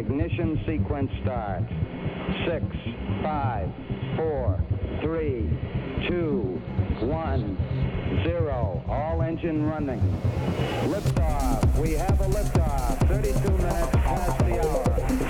[0.00, 1.70] Ignition sequence starts.
[2.46, 2.64] Six,
[3.22, 3.68] five,
[4.16, 4.58] four,
[5.02, 5.46] three,
[6.08, 6.58] two,
[7.00, 7.58] one,
[8.24, 8.82] zero.
[8.88, 10.00] All engine running.
[10.86, 11.78] Liftoff.
[11.78, 13.08] We have a liftoff.
[13.08, 15.29] 32 minutes past the hour.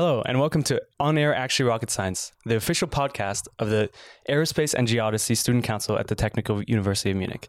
[0.00, 3.90] Hello, and welcome to On Air Actually Rocket Science, the official podcast of the
[4.30, 7.48] Aerospace and Geodesy Student Council at the Technical University of Munich.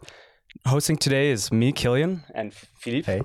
[0.65, 3.05] Hosting today is me, Killian, and Philippe.
[3.05, 3.21] Hey.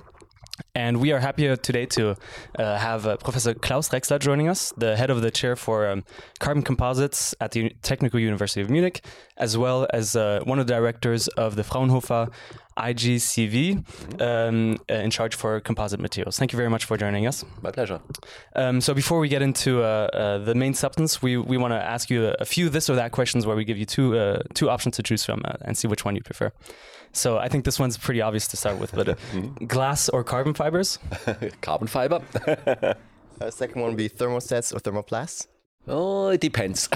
[0.75, 2.17] And we are happy today to
[2.59, 6.03] uh, have uh, Professor Klaus Drechsler joining us, the head of the chair for um,
[6.39, 9.03] carbon composites at the Technical University of Munich,
[9.37, 12.27] as well as uh, one of the directors of the Fraunhofer
[12.77, 16.37] IGCV um, uh, in charge for composite materials.
[16.37, 17.45] Thank you very much for joining us.
[17.61, 18.01] My pleasure.
[18.53, 21.81] Um, so before we get into uh, uh, the main substance, we, we want to
[21.81, 24.41] ask you a, a few this or that questions where we give you two uh,
[24.53, 26.51] two options to choose from uh, and see which one you prefer.
[27.15, 29.15] So I think this one's pretty obvious to start with, but uh,
[29.67, 30.99] glass or carbon fibers?
[31.61, 32.21] Carbon fiber?
[33.41, 35.47] Uh, second one would be thermosets or thermoplasts.
[35.89, 36.87] oh, it depends.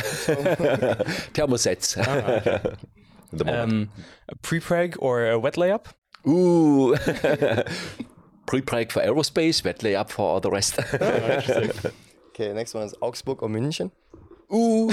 [1.34, 1.96] Thermosets.
[3.34, 3.74] The moment.
[3.74, 3.90] Um,
[4.30, 5.88] a pre-preg or a wet layup?
[6.26, 6.96] Ooh.
[8.46, 10.80] Pre-preg for aerospace, wet layup for all the rest.
[12.30, 13.92] Okay, next one is Augsburg or München.
[14.52, 14.90] Ooh.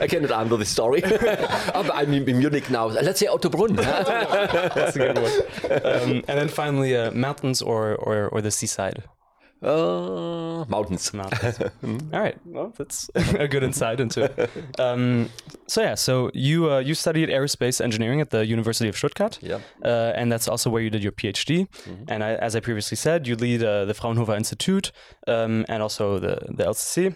[0.00, 1.00] I cannot answer the story.
[1.00, 2.86] but I'm in Munich now.
[2.86, 3.76] Let's say Ottobrunn.
[4.74, 5.32] That's a good one.
[5.84, 9.04] Um, and then finally, uh, mountains or, or, or the seaside?
[9.62, 11.12] uh, mountains.
[11.12, 11.60] Mountains.
[12.12, 12.36] All right.
[12.46, 14.50] Well, that's a good insight into it.
[14.78, 15.28] Um,
[15.66, 19.38] so yeah, so you uh, you studied aerospace engineering at the University of Stuttgart.
[19.42, 19.58] Yeah.
[19.84, 21.68] Uh, and that's also where you did your PhD.
[22.08, 24.92] And I, as I previously said, you lead uh, the Fraunhofer Institute
[25.26, 27.14] um, and also the the LCC.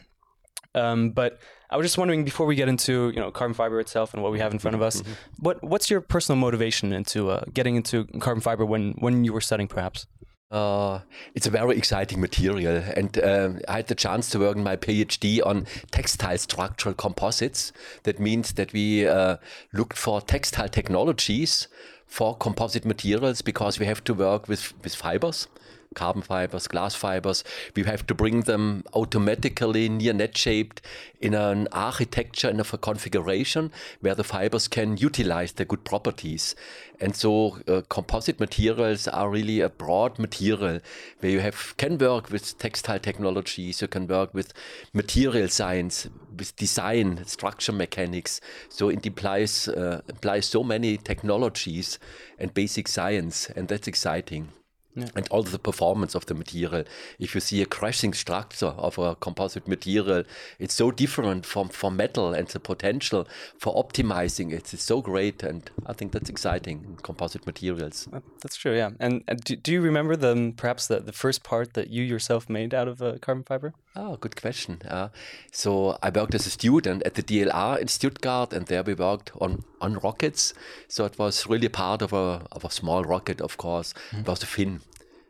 [0.75, 1.39] Um, but
[1.71, 4.33] I was just wondering before we get into you know carbon fiber itself and what
[4.33, 5.03] we have in front of us,
[5.39, 9.41] what what's your personal motivation into uh, getting into carbon fiber when when you were
[9.41, 10.07] studying perhaps?
[10.51, 11.01] Uh,
[11.35, 14.77] it's a very exciting material, and um, I had the chance to work in my
[14.77, 17.73] PhD on textile structural composites.
[18.05, 19.39] That means that we uh,
[19.73, 21.67] looked for textile technologies
[22.07, 25.49] for composite materials because we have to work with, with fibers.
[25.95, 27.45] Carbon fibers, glass fibers.
[27.75, 30.83] We have to bring them automatically near net shaped
[31.21, 36.55] in an architecture and of a configuration where the fibers can utilize their good properties.
[37.01, 40.81] And so uh, composite materials are really a broad material
[41.21, 44.53] where you have can work with textile technologies, you can work with
[44.93, 48.41] material science, with design, structure mechanics.
[48.69, 51.99] So it implies uh, implies so many technologies
[52.39, 54.49] and basic science, and that's exciting.
[54.97, 56.85] And also the performance of the material.
[57.19, 60.23] If you see a crashing structure of a composite material,
[60.59, 63.27] it's so different from, from metal and the potential
[63.59, 65.43] for optimizing it is so great.
[65.43, 68.09] And I think that's exciting in composite materials.
[68.13, 68.91] Uh, That's true, yeah.
[69.01, 72.49] And, and do, do you remember the perhaps the, the first part that you yourself
[72.49, 73.75] made out of uh, carbon fiber?
[73.97, 74.81] Oh, good question.
[74.89, 75.09] Uh,
[75.53, 79.31] so I worked as a student at the DLR in Stuttgart, and there we worked
[79.41, 80.53] on, on rockets.
[80.89, 83.95] So it was really part of a of a small rocket, of course.
[84.13, 84.81] It was a fin.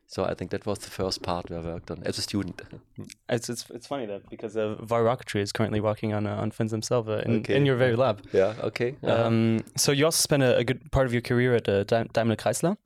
[0.07, 2.63] So I think that was the first part we worked on as a student.
[3.29, 6.51] It's it's, it's funny that because uh, WARR Rocketry is currently working on uh, on
[6.51, 7.57] fins themselves uh, in, Okay.
[7.57, 8.23] in your very lab.
[8.33, 8.55] yeah.
[8.63, 8.95] Okay.
[9.03, 12.09] Um, so you also spent a, a good part of your career at uh, Daim-
[12.15, 12.77] Daimler Chrysler,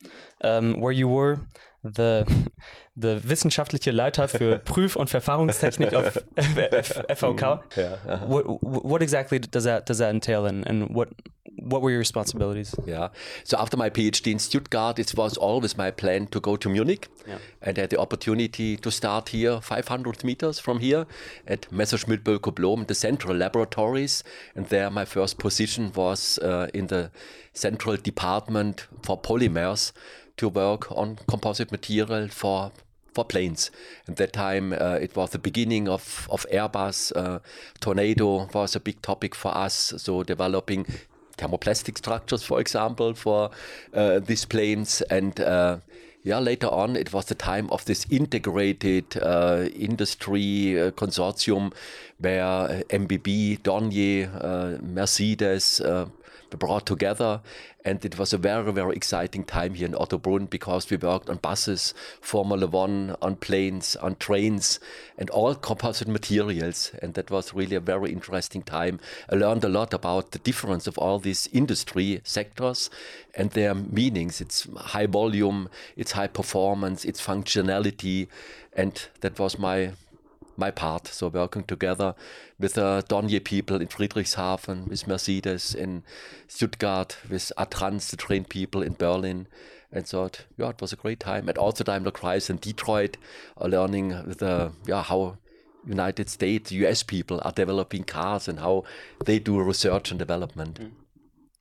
[0.42, 1.38] um, where you were
[1.94, 2.24] the
[2.96, 7.60] the wissenschaftliche Leiter für Prüf- und Verfahrenstechnik of FVK.
[7.76, 8.26] Yeah.
[8.28, 11.08] What what exactly does that does that entail, and, and what
[11.62, 12.74] what were your responsibilities?
[12.86, 13.08] Yeah.
[13.44, 17.08] So after my PhD in Stuttgart, it was always my plan to go to Munich.
[17.26, 17.38] Yeah.
[17.62, 21.06] And I had the opportunity to start here, 500 meters from here,
[21.46, 24.22] at Messerschmitt Bölkow Blohm, the central laboratories.
[24.54, 27.10] And there, my first position was uh, in the
[27.52, 29.92] central department for polymers
[30.38, 32.72] to work on composite material for
[33.18, 33.70] for planes.
[34.06, 37.12] At that time, uh, it was the beginning of, of Airbus.
[37.16, 37.40] Uh,
[37.80, 39.92] Tornado was a big topic for us.
[39.96, 40.86] So developing
[41.36, 43.50] thermoplastic structures, for example, for
[43.92, 45.02] uh, these planes.
[45.10, 45.78] And uh,
[46.22, 51.72] yeah, later on, it was the time of this integrated uh, industry uh, consortium
[52.20, 55.80] where MBB, Dornier, Mercedes,
[56.56, 57.40] brought together.
[57.84, 61.36] And it was a very, very exciting time here in Ottobrunn because we worked on
[61.36, 64.80] buses, Formula One, on planes, on trains,
[65.16, 66.92] and all composite materials.
[67.00, 69.00] And that was really a very interesting time.
[69.30, 72.90] I learned a lot about the difference of all these industry sectors
[73.34, 74.40] and their meanings.
[74.40, 78.28] It's high volume, it's high performance, it's functionality.
[78.74, 79.92] And that was my
[80.58, 81.08] my part.
[81.08, 82.14] So working together
[82.58, 86.02] with the Dornier people in Friedrichshafen, with Mercedes in
[86.46, 89.46] Stuttgart, with Adtranz, the train people in Berlin.
[89.90, 91.48] And thought, yeah, it was a great time.
[91.48, 93.16] And also Daimler Chrysler in Detroit,
[93.58, 95.38] uh, learning the yeah how
[95.86, 98.84] United States, US people are developing cars and how
[99.24, 100.78] they do research and development.
[100.78, 100.90] Mm.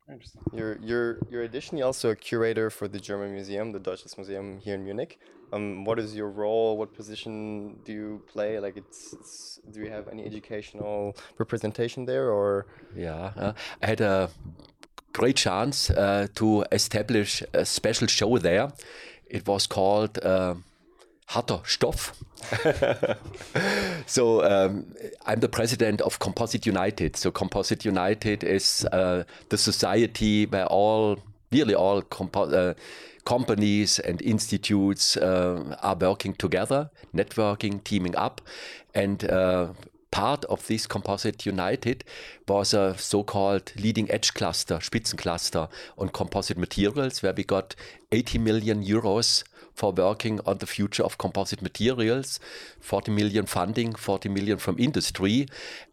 [0.10, 0.42] Interesting.
[0.54, 4.76] You're you're you're additionally also a curator for the German Museum, the Deutsches Museum here
[4.76, 5.20] in Munich.
[5.54, 6.78] Um, what is your role?
[6.78, 8.60] What position do you play?
[8.60, 12.66] Like, it's, it's do you have any educational representation there, or?
[12.96, 14.30] Yeah, uh, I had a
[15.14, 18.72] great chance uh, to establish a special show there.
[19.28, 20.20] It was called.
[20.20, 20.56] Uh,
[21.28, 22.14] harter Stoff.
[24.06, 24.94] so um,
[25.26, 27.16] I'm the president of Composite United.
[27.18, 31.18] So Composite United is uh, the society where all,
[31.52, 32.74] nearly all compo- uh,
[33.28, 38.40] companies and institutes uh, are working together, networking, teaming up,
[38.96, 39.68] and uh,
[40.12, 42.06] part of this Composite United
[42.48, 47.76] was a so-called leading edge cluster, Spitzencluster on composite materials, where we got
[48.14, 52.40] 80 million euros for working on the future of composite materials.
[52.80, 55.48] 40 million funding, 40 million from industry.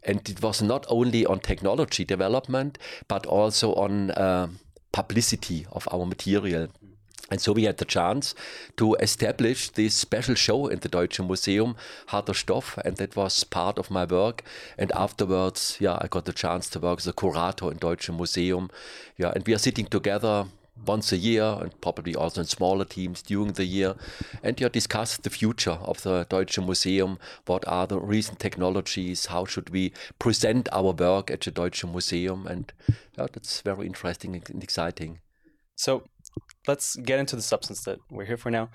[0.05, 2.79] And it was not only on technology development,
[3.09, 4.47] but also on uh,
[4.93, 6.69] publicity of our material.
[7.31, 8.35] And so we had the chance
[8.77, 11.75] to establish this special show in the Deutsche Museum,
[12.09, 14.43] Harter Stoff, and that was part of my work.
[14.77, 18.71] And afterwards, yeah, I got the chance to work as a curator in Deutsche Museum.
[19.17, 20.47] Yeah, and we are sitting together
[20.87, 23.95] once a year and probably also in smaller teams during the year
[24.43, 27.19] and yeah, discuss the future of the Deutsche Museum.
[27.47, 29.27] What are the recent technologies?
[29.27, 32.47] How should we present our work at the Deutsche Museum?
[32.47, 32.73] And
[33.17, 35.21] yeah, that's very interesting and exciting.
[35.77, 36.05] So
[36.67, 38.71] let's get into the substance that we're here for now.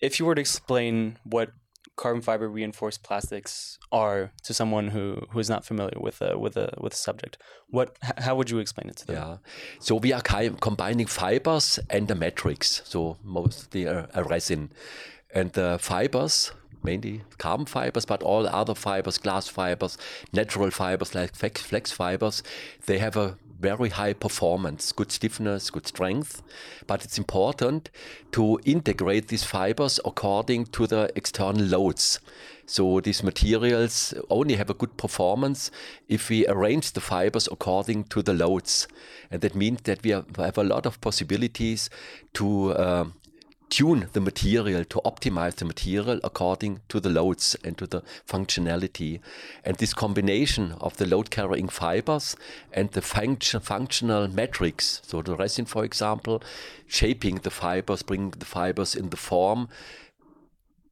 [0.00, 1.50] If you were to explain what
[1.96, 6.56] carbon fiber reinforced plastics are to someone who, who is not familiar with a, with
[6.56, 7.38] a with a subject,
[7.68, 9.16] what how would you explain it to them?
[9.16, 9.36] Yeah,
[9.78, 14.72] so we are combining fibers and the matrix, so mostly a, a resin,
[15.32, 16.52] and the fibers
[16.84, 19.96] mainly carbon fibers, but all other fibers, glass fibers,
[20.32, 22.42] natural fibers like flax fibers,
[22.86, 26.42] they have a very high performance, good stiffness, good strength.
[26.86, 27.90] But it's important
[28.32, 32.20] to integrate these fibers according to the external loads.
[32.66, 35.70] So these materials only have a good performance
[36.08, 38.88] if we arrange the fibers according to the loads.
[39.30, 41.90] And that means that we have a lot of possibilities
[42.34, 43.04] to uh,
[43.70, 49.20] tune the material to optimize the material according to the loads and to the functionality.
[49.64, 52.36] And this combination of the load carrying fibers
[52.72, 56.42] and the function, functional matrix, so the resin, for example,
[56.86, 59.68] shaping the fibers, bringing the fibers in the form,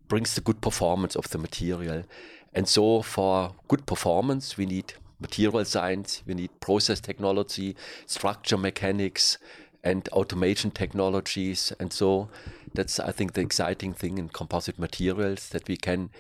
[0.08, 2.04] brings the good performance of the material.
[2.52, 7.76] And so, for good performance, we need material science, we need process technology,
[8.06, 9.38] structure mechanics,
[9.82, 11.72] and automation technologies.
[11.80, 12.28] And so
[12.74, 16.10] that's, I think, the exciting thing in composite materials that we can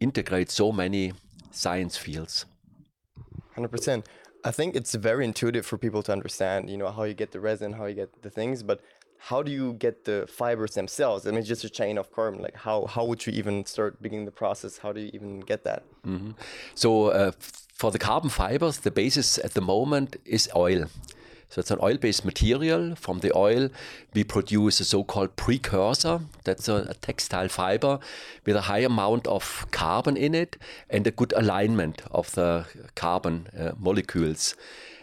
[0.00, 1.12] integrate so many
[1.50, 2.46] science fields.
[3.56, 4.04] 100%.
[4.42, 7.40] I think it's very intuitive for people to understand, you know, how you get the
[7.40, 8.80] resin, how you get the things, but
[9.18, 11.26] how do you get the fibers themselves?
[11.26, 12.40] I mean, just a chain of carbon.
[12.40, 14.78] Like, how how would you even start beginning the process?
[14.78, 15.82] How do you even get that?
[16.06, 16.34] Mm -hmm.
[16.74, 17.32] So, uh,
[17.74, 20.84] for the carbon fibers, the basis at the moment is oil.
[21.50, 22.94] So it's an oil-based material.
[22.94, 23.70] From the oil,
[24.14, 26.20] we produce a so-called precursor.
[26.44, 27.98] That's a, a, textile fiber
[28.46, 30.56] with a high amount of carbon in it
[30.88, 34.54] and a good alignment of the carbon uh, molecules.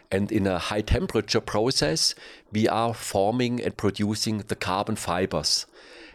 [0.10, 2.16] And in a high temperature process,
[2.54, 5.66] we are forming and producing the carbon fibers.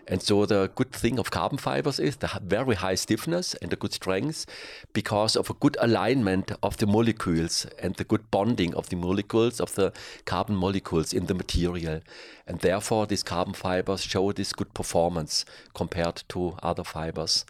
[0.09, 3.76] And so the good thing of carbon fibers is the very high stiffness and the
[3.76, 4.47] good strength
[4.92, 9.61] because of a good alignment of the molecules and the good bonding of the molecules
[9.61, 9.92] of the
[10.25, 12.00] carbon molecules in the material.
[12.47, 15.44] And therefore these carbon fibers show this good performance
[15.75, 17.44] compared to other fibers.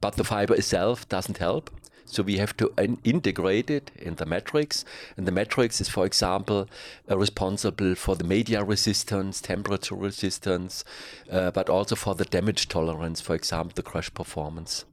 [0.00, 1.70] But the fiber itself doesn't help.
[2.06, 2.72] So we have to
[3.04, 4.84] integrate it in the matrix.
[5.16, 6.68] And the matrix is, for example,
[7.10, 10.84] uh, responsible for the media resistance, temperature resistance,
[11.30, 14.84] uh, but also for the damage tolerance, for example, the crash performance.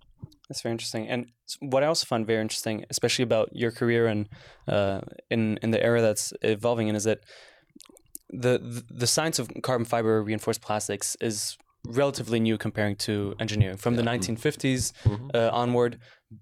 [0.49, 1.07] That's very interesting.
[1.07, 1.27] And
[1.59, 4.27] what I also find very interesting, especially about your career and
[4.67, 7.19] uh, in in the era that's evolving in, is that
[8.29, 13.95] the the science of carbon fiber reinforced plastics is relatively new comparing to engineering from
[13.95, 14.01] yeah.
[14.01, 15.27] the 1950s mm-hmm.
[15.33, 15.99] uh, onward,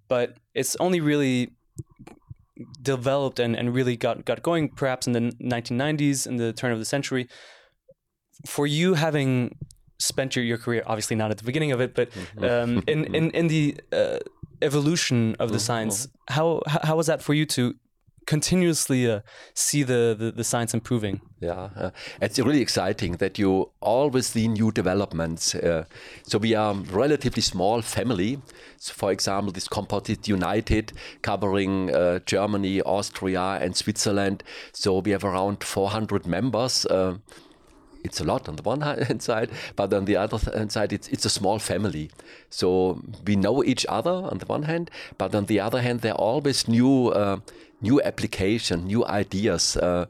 [0.07, 1.53] but it's only really
[2.81, 6.79] developed and, and really got, got going perhaps in the 1990s, in the turn of
[6.79, 7.27] the century.
[8.45, 9.57] For you having
[9.99, 12.43] spent your, your career, obviously not at the beginning of it, but mm-hmm.
[12.43, 14.17] um, in, in, in the uh,
[14.61, 16.07] evolution of the science.
[16.29, 17.75] How how was that for you to
[18.25, 19.21] continuously uh,
[19.53, 21.21] see the, the the science improving?
[21.39, 25.55] Yeah, uh, it's really exciting that you always see new developments.
[25.55, 25.85] Uh,
[26.23, 28.39] so we are a relatively small family.
[28.77, 34.43] So for example, this Composite United covering uh, Germany, Austria, and Switzerland.
[34.71, 36.85] So we have around 400 members.
[36.85, 37.17] Uh,
[38.03, 41.07] it's a lot on the one hand side, but on the other hand side, it's
[41.09, 42.09] it's a small family.
[42.49, 46.13] So we know each other on the one hand, but on the other hand, there
[46.13, 47.39] are always new uh,
[47.81, 49.77] new application, new ideas.
[49.77, 50.05] Uh,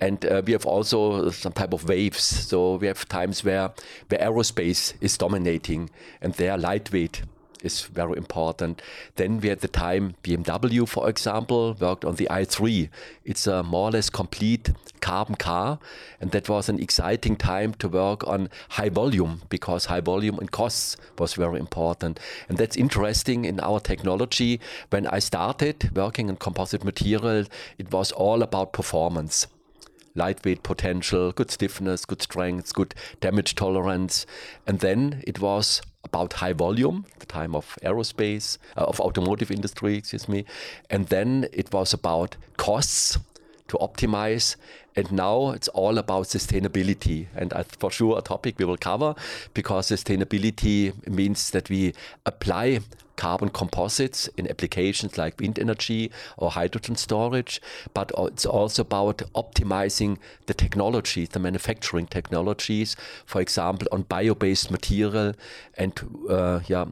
[0.00, 2.22] and uh, we have also some type of waves.
[2.22, 3.72] So we have times where
[4.08, 7.22] where aerospace is dominating, and they are lightweight
[7.62, 8.82] is very important.
[9.16, 12.88] Then we had the time BMW, for example, worked on the i3.
[13.24, 15.78] It's a more or less complete carbon car,
[16.20, 20.50] and that was an exciting time to work on high volume because high volume and
[20.50, 22.20] costs was very important.
[22.48, 24.60] And that's interesting in our technology.
[24.90, 27.44] When I started working on composite material,
[27.78, 29.46] it was all about performance
[30.14, 34.26] lightweight potential, good stiffness, good strength, good damage tolerance.
[34.66, 39.96] And then it was about high volume, the time of aerospace, uh, of automotive industry,
[39.96, 40.44] excuse me.
[40.90, 43.18] And then it was about costs
[43.68, 44.56] to optimize.
[44.96, 47.26] And now it's all about sustainability.
[47.36, 49.14] And for sure, a topic we will cover
[49.54, 51.94] because sustainability means that we
[52.26, 52.80] apply
[53.18, 57.60] carbon composites in applications like wind energy or hydrogen storage,
[57.92, 62.96] but it's also about optimizing the technologies, the manufacturing technologies,
[63.26, 65.34] for example, on bio-based material
[65.76, 66.86] and uh, yeah,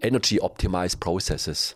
[0.00, 1.74] energy optimized processes.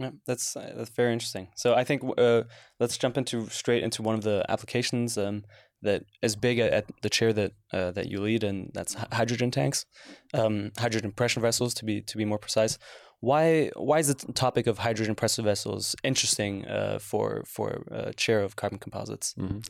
[0.00, 1.48] Yeah, that's uh, that's very interesting.
[1.56, 2.44] So I think uh,
[2.80, 5.44] let's jump into straight into one of the applications um,
[5.82, 9.50] that is big at, at the chair that uh, that you lead, and that's hydrogen
[9.50, 9.84] tanks,
[10.32, 12.78] um, hydrogen pressure vessels to be to be more precise.
[13.22, 18.42] Why why is the topic of hydrogen pressure vessels interesting uh, for for a chair
[18.42, 19.34] of carbon composites?
[19.36, 19.60] Mm -hmm.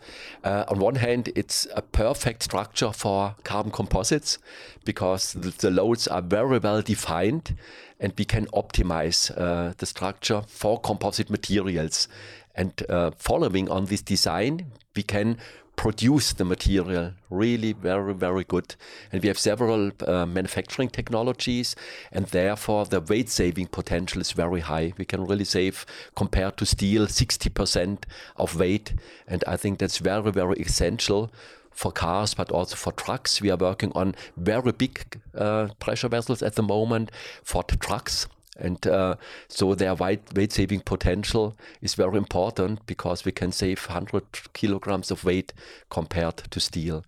[0.45, 4.38] uh, on one hand, it's a perfect structure for carbon composites
[4.85, 7.57] because the, the loads are very well defined,
[8.00, 12.09] and we can optimize uh, the structure for composite materials.
[12.54, 14.66] And uh, following on this design,
[14.97, 15.37] we can
[15.80, 18.75] produce the material really very, very good.
[19.10, 21.75] And we have several uh, manufacturing technologies,
[22.12, 24.92] and therefore the weight saving potential is very high.
[24.99, 28.02] We can really save, compared to steel, 60%
[28.37, 28.92] of weight.
[29.26, 31.32] And I think that's very, very essential
[31.70, 33.40] for cars, but also for trucks.
[33.40, 37.10] We are working on very big uh, pressure vessels at the moment
[37.42, 38.26] for the trucks.
[38.61, 39.17] And uh,
[39.49, 45.11] so their weight, weight saving potential is very important because we can save 100 kilograms
[45.11, 45.52] of weight
[45.88, 47.05] compared to steel.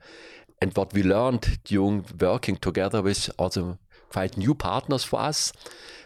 [0.60, 3.78] And what we learned during working together with also
[4.10, 5.52] quite new partners for us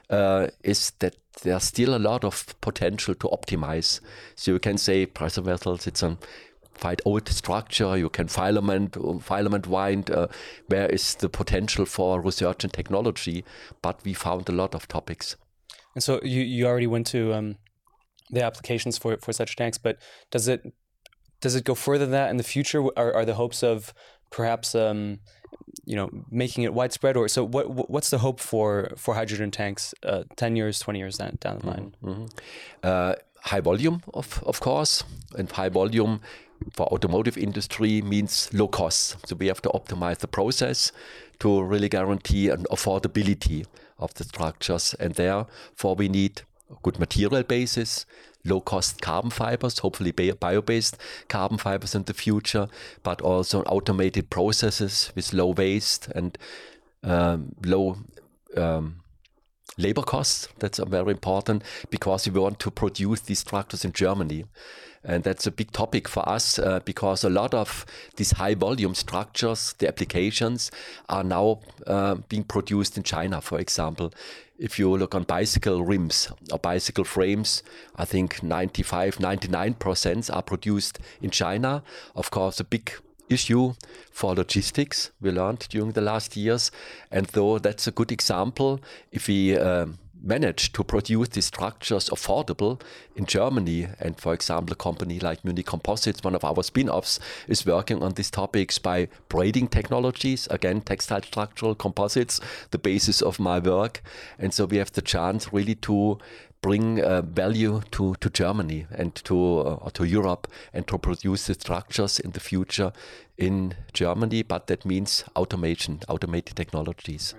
[0.09, 4.01] uh, is that there's still a lot of potential to optimize.
[4.35, 6.17] So you can say pressure vessels, it's a
[6.81, 7.97] quite old structure.
[7.97, 10.11] You can filament, filament wind.
[10.11, 10.27] Uh,
[10.69, 13.45] where is the potential for research and technology?
[13.83, 15.37] But we found a lot of topics.
[15.95, 17.57] And so you, you already went to um,
[18.31, 19.99] the applications for for such tanks, but
[20.31, 20.73] does it
[21.41, 22.83] does it go further than that in the future?
[22.97, 23.95] Are, are the hopes of
[24.31, 25.21] perhaps um,
[25.85, 27.91] you know making it widespread, or so what?
[27.91, 29.95] What's the hope for for hydrogen tanks?
[30.03, 31.95] Uh, Ten years, twenty years down, down the line.
[32.03, 32.29] Mm -hmm.
[32.83, 33.15] uh,
[33.51, 35.05] high volume, of of course,
[35.39, 36.19] and high volume
[36.73, 39.27] for automotive industry means low cost.
[39.27, 40.93] So we have to optimize the process
[41.41, 43.67] to really guarantee an affordability
[43.99, 44.95] of the structures.
[44.99, 46.43] And therefore we need
[46.83, 48.07] good material basis,
[48.45, 50.97] low cost carbon fibers, hopefully bio based
[51.29, 52.69] carbon fibers in the future,
[53.03, 56.39] but also automated processes with low waste and
[57.03, 57.99] um, low
[58.57, 58.97] um,
[59.79, 60.49] labor costs.
[60.59, 64.45] That's very important because we want to produce these structures in Germany.
[65.07, 67.87] And that's a big topic for us uh, because a lot of
[68.17, 70.73] these high volume structures, the applications,
[71.09, 74.13] are now uh, being produced in China, for example.
[74.59, 77.63] If you look on bicycle rims or bicycle frames,
[77.95, 81.85] I think 95, 99% are produced in China.
[82.17, 82.91] Of course, a big
[83.29, 83.75] issue
[84.11, 86.73] for logistics we learned during the last years.
[87.11, 88.81] And though that's a good example,
[89.13, 92.81] if we um, manage to produce these structures affordable
[93.15, 93.89] in Germany.
[94.01, 98.03] And for example, a company like Munich Composites, one of our spin offs, is working
[98.03, 104.03] on these topics by braiding technologies, again, textile structural composites, the basis of my work.
[104.39, 106.19] And so we have the chance really to
[106.63, 111.55] bring uh, value to, to Germany and to uh, to Europe and to produce the
[111.55, 112.93] structures in the future
[113.37, 114.43] in Germany.
[114.43, 117.35] But that means automation, automated technologies.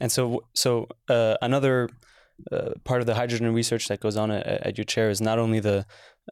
[0.00, 1.88] And so, so uh, another
[2.52, 5.38] uh, part of the hydrogen research that goes on at, at your chair is not
[5.38, 5.84] only the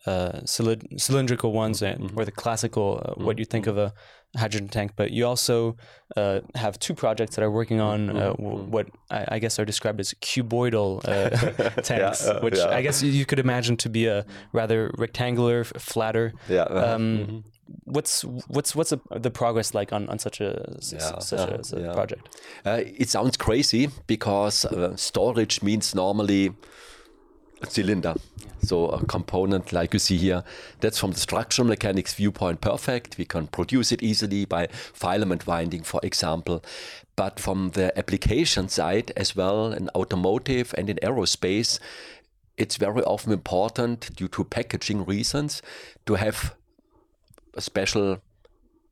[0.06, 2.18] uh, cylind- cylindrical ones and, Mm-hmm.
[2.18, 3.92] or the classical uh, what you think of a
[4.36, 5.76] hydrogen tank, but you also
[6.16, 8.42] uh, have two projects that are working on uh, Mm-hmm.
[8.44, 11.30] w- what I, I guess are described as cuboidal uh,
[11.82, 12.68] tanks, uh, which yeah.
[12.68, 16.32] I guess you- could imagine to be a rather rectangular, f- flatter.
[16.48, 17.44] Yeah, uh, Um,
[17.84, 21.64] What's what's what's a, the progress like on, on such a Yeah, such yeah, a,
[21.64, 21.92] such yeah.
[21.92, 22.40] project?
[22.64, 26.52] Uh, it sounds crazy because uh, storage means normally
[27.62, 28.14] a cylinder.
[28.62, 30.42] So a component like you see here,
[30.80, 33.18] that's from the structural mechanics viewpoint perfect.
[33.18, 36.62] We can produce it easily by filament winding, for example.
[37.14, 41.78] But from the application side as well, in automotive and in aerospace,
[42.56, 45.62] it's very often important due to packaging reasons
[46.06, 46.54] to have
[47.60, 48.18] special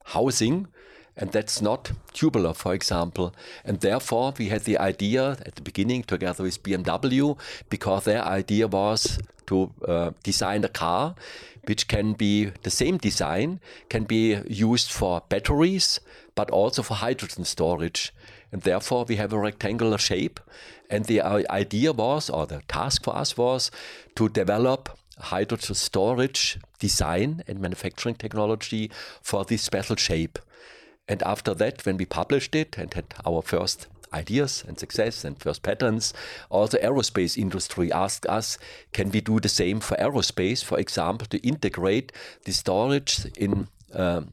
[0.05, 0.69] housing
[1.17, 3.35] and that's not tubular, for example.
[3.65, 7.39] And therefore, we had the idea at the beginning together with BMW
[7.71, 11.15] because their idea was to uh, design a car
[11.67, 16.01] which can be the same design, can be used for batteries,
[16.35, 18.13] but also for hydrogen storage.
[18.53, 20.41] And therefore, we have a rectangular shape.
[20.91, 23.71] And the uh, idea was, or the task for us was,
[24.17, 28.91] to develop hydrogen storage design and manufacturing technology
[29.23, 30.39] for this special shape.
[31.09, 35.39] And after that, when we published it and had our first ideas and success and
[35.39, 36.13] first patents,
[36.49, 38.59] also aerospace industry asked us,
[38.93, 42.13] can we do the same for aerospace, for example, to integrate
[42.45, 44.31] the storage in um,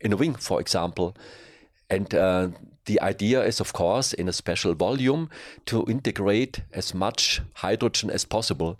[0.00, 1.16] in a wing, for example.
[1.88, 2.48] And uh,
[2.86, 5.30] the idea is, of course, in a special volume
[5.66, 8.78] to integrate as much hydrogen as possible.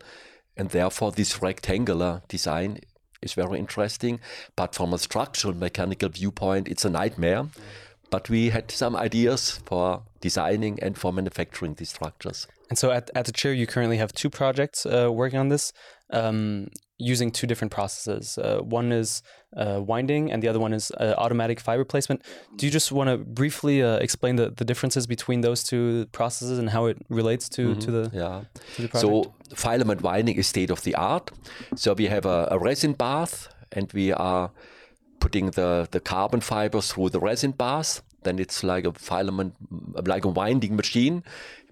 [0.56, 2.78] And therefore, this rectangular design
[3.22, 4.20] is very interesting.
[4.56, 7.46] But from a structural mechanical viewpoint, it's a nightmare.
[8.10, 12.46] But we had some ideas for designing and for manufacturing these structures.
[12.68, 15.72] And so at, at the chair, you currently have two projects uh, working on this
[16.10, 16.68] um,
[17.02, 18.38] using two different processes.
[18.38, 19.22] Uh, one is
[19.56, 22.22] uh, winding, and the other one is uh, automatic fiber placement.
[22.56, 26.58] Do you just want to briefly uh, explain the, the differences between those two processes
[26.58, 28.42] and how it relates to, to the Yeah.
[28.76, 28.98] to the?
[28.98, 31.30] So filament winding is state of the art.
[31.74, 34.50] So we have a, a resin bath and we are
[35.18, 38.02] putting the, the carbon fibers through the resin bath.
[38.24, 39.54] Then it's like a filament,
[40.06, 41.22] like a winding machine.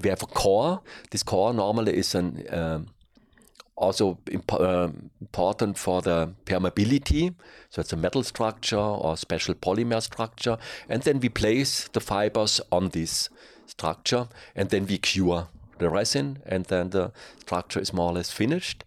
[0.03, 0.81] We have a core.
[1.11, 2.87] This core normally is an um,
[3.81, 7.35] also imp- um important for the permeability.
[7.71, 10.59] So it's a metal structure or special polymer structure.
[10.89, 13.31] And then we place the fibers on this
[13.67, 18.31] structure and then we cure the resin and then the structure is more or less
[18.31, 18.85] finished.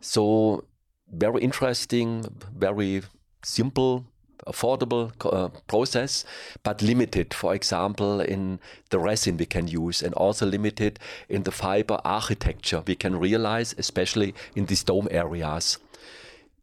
[0.00, 0.64] So
[1.10, 2.24] very interesting,
[2.56, 3.02] very
[3.42, 4.04] simple,
[4.46, 6.24] affordable uh, process,
[6.62, 11.52] but limited, for example, in the resin we can use and also limited in the
[11.52, 15.78] fiber architecture we can realize, especially in these dome areas.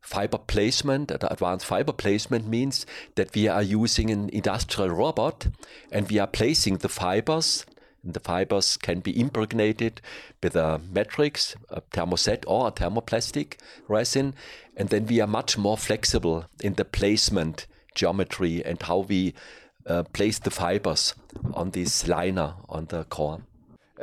[0.02, 5.48] Fiber placement, advanced fiber placement means that we are using an industrial robot
[5.92, 7.66] and we are placing the fibers
[8.04, 10.02] and the fibers can be impregnated
[10.42, 14.34] with a matrix, a thermoset, or a thermoplastic resin.
[14.76, 19.34] And then we are much more flexible in the placement geometry and how we
[19.88, 21.16] uh, place the fibers
[21.54, 23.42] on this liner on the core.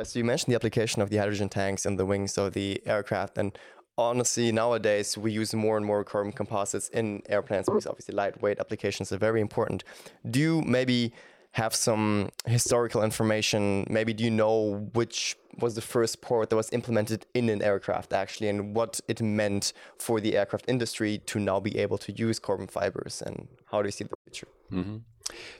[0.02, 3.36] So you mentioned the application of the hydrogen tanks and the wings of the aircraft,
[3.36, 3.58] and
[3.96, 9.12] honestly, nowadays we use more and more carbon composites in airplanes because obviously lightweight applications
[9.12, 9.82] are very important.
[10.30, 11.12] Do you maybe
[11.52, 13.86] have some historical information?
[13.88, 18.12] Maybe do you know which was the first port that was implemented in an aircraft
[18.12, 22.38] actually, and what it meant for the aircraft industry to now be able to use
[22.38, 24.48] carbon fibers, and how do you see the future?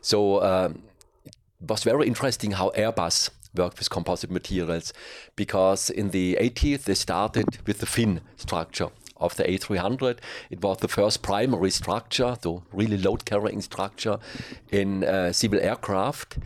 [0.01, 0.83] So um,
[1.25, 4.93] it was very interesting how Airbus worked with composite materials
[5.35, 10.19] because in the 80s they started with the fin structure of the A300.
[10.51, 14.19] It was the first primary structure, the really load carrying structure
[14.71, 16.39] in uh, civil aircraft.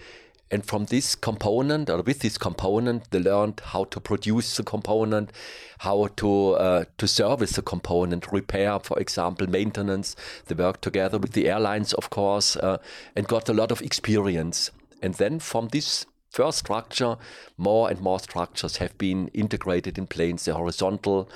[0.51, 5.33] And from this component, or with this component, they learned how to produce the component,
[5.79, 10.15] how to uh, to service the component, repair, for example, maintenance.
[10.47, 12.77] They worked together with the airlines, of course, uh,
[13.17, 14.71] and got a lot of experience.
[15.01, 17.17] And then from this first structure,
[17.57, 20.45] more and more structures have been integrated in planes.
[20.45, 21.31] The horizontal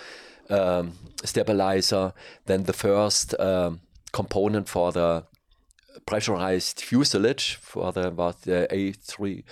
[0.50, 0.92] um,
[1.24, 2.12] stabilizer,
[2.46, 3.80] then the first um,
[4.12, 5.24] component for the
[6.06, 9.42] pressurized fuselage for the about the A3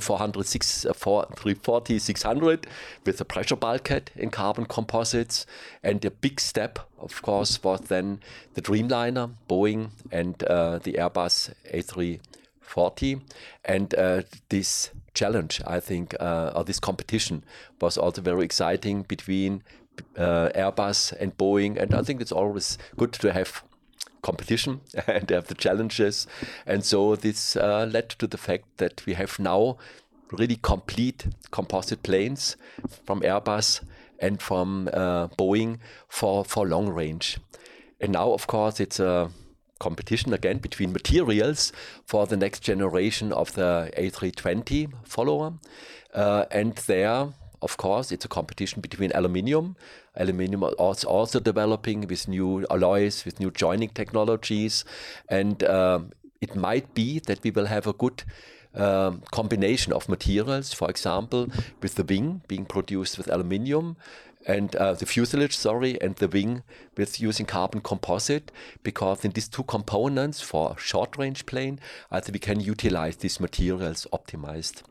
[0.00, 2.66] 400 6, uh, 4, 340 600
[3.04, 5.46] with a pressure bulkhead in carbon composites.
[5.82, 8.20] And the big step of course was then
[8.54, 13.20] the Dreamliner Boeing and uh, the Airbus A340
[13.64, 17.42] and uh, this challenge, I think, uh, or this competition
[17.80, 19.62] was also very exciting between
[20.16, 21.76] uh, Airbus and Boeing.
[21.80, 23.62] And I think it's always good to have
[24.22, 26.26] competition and have the challenges.
[26.66, 29.76] And so this uh, led to the fact that we have now
[30.32, 32.56] really complete composite planes
[33.04, 33.82] from Airbus
[34.18, 35.78] and from uh, Boeing
[36.08, 37.38] for, for long range.
[38.00, 39.30] And now, of course, it's a
[39.78, 41.72] competition again between materials
[42.04, 45.54] for the next generation of the A320 follower.
[46.14, 47.28] Uh, and there,
[47.62, 49.76] of course, it's a competition between aluminium.
[50.16, 54.84] Aluminium is also developing with new alloys, with new joining technologies.
[55.28, 58.24] And um, it might be that we will have a good
[58.74, 61.48] um, combination of materials, for example,
[61.80, 63.96] with the wing being produced with aluminium
[64.46, 66.62] and uh, the fuselage, sorry, and the wing
[66.96, 72.34] with using carbon composite, because in these two components for short range plane, I think
[72.34, 74.82] we can utilize these materials optimized.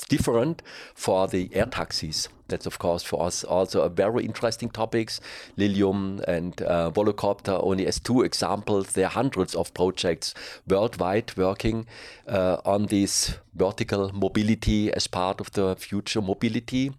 [0.00, 0.62] It's different
[0.94, 2.30] for the air taxis.
[2.48, 5.20] That's of course for us also a very interesting topics.
[5.56, 8.92] Lilium and uh, Volocopter only as two examples.
[8.92, 10.34] There are hundreds of projects
[10.66, 11.86] worldwide working
[12.26, 16.92] uh, on this vertical mobility as part of the future mobility,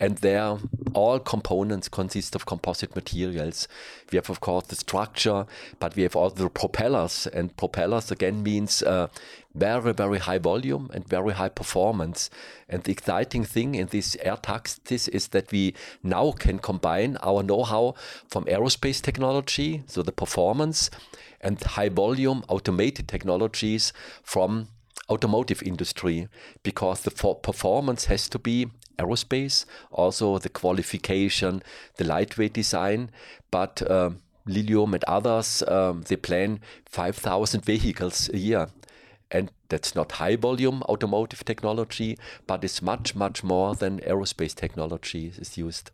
[0.00, 0.58] and there
[0.94, 3.68] all components consist of composite materials.
[4.10, 5.46] We have of course the structure,
[5.78, 9.08] but we have also the propellers, and propellers again means uh,
[9.56, 12.30] very very high volume and very high performance.
[12.68, 17.42] And the exciting thing in this air taxi is that we now can combine our
[17.42, 17.94] know-how
[18.28, 20.90] from aerospace technology, so the performance,
[21.40, 23.92] and high volume automated technologies
[24.22, 24.68] from
[25.08, 26.28] automotive industry
[26.62, 28.66] because the performance has to be
[28.98, 31.62] aerospace, also the qualification,
[31.96, 33.10] the lightweight design,
[33.50, 34.10] but uh,
[34.46, 38.68] Lilium and others, um, they plan 5,000 vehicles a year.
[39.30, 45.32] And that's not high volume automotive technology, but it's much, much more than aerospace technology
[45.36, 45.90] is used.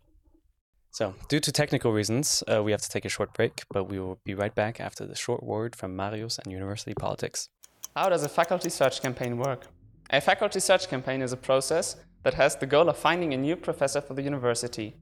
[0.91, 3.99] So, due to technical reasons, uh, we have to take a short break, but we
[3.99, 7.49] will be right back after the short word from Marius and University Politics.
[7.95, 9.65] How does a faculty search campaign work?
[10.11, 13.55] A faculty search campaign is a process that has the goal of finding a new
[13.55, 14.95] professor for the university.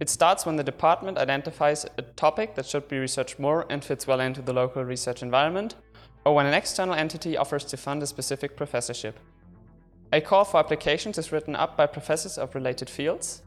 [0.00, 4.06] It starts when the department identifies a topic that should be researched more and fits
[4.06, 5.76] well into the local research environment,
[6.26, 9.20] or when an external entity offers to fund a specific professorship.
[10.12, 13.42] A call for applications is written up by professors of related fields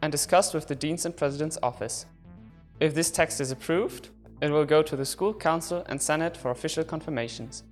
[0.00, 2.06] and discussed with the Dean's and President's office.
[2.80, 4.08] If this text is approved,
[4.40, 7.62] it will go to the school council and senate for official confirmations.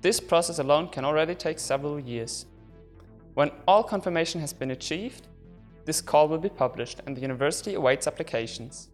[0.00, 2.46] This process alone can already take several years.
[3.34, 5.28] When all confirmation has been achieved,
[5.84, 8.88] this call will be published and the university awaits applications.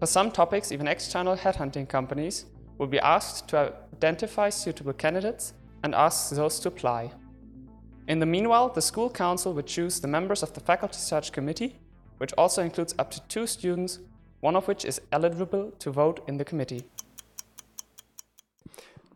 [0.00, 2.46] For some topics, even external headhunting companies
[2.78, 7.12] will be asked to identify suitable candidates and asks those to apply.
[8.08, 11.78] In the meanwhile, the school council would choose the members of the faculty search committee,
[12.18, 13.98] which also includes up to two students,
[14.40, 16.84] one of which is eligible to vote in the committee.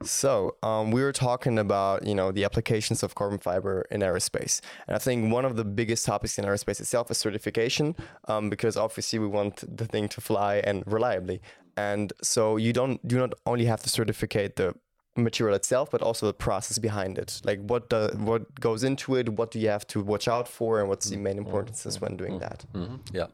[0.03, 4.63] So um, we were talking about you know the applications of carbon fiber in aerospace,
[4.87, 7.95] and I think one of the biggest topics in aerospace itself is certification,
[8.27, 11.43] um, because obviously we want the thing to fly and reliably,
[11.77, 14.75] and so you don't do not only have to certificate the
[15.17, 17.41] material itself, but also the process behind it.
[17.45, 20.81] Like what the, what goes into it, what do you have to watch out for,
[20.81, 22.05] and what's the main importances mm-hmm.
[22.05, 22.41] when doing mm-hmm.
[22.41, 22.65] that.
[22.75, 23.17] Mm-hmm.
[23.17, 23.27] Yeah,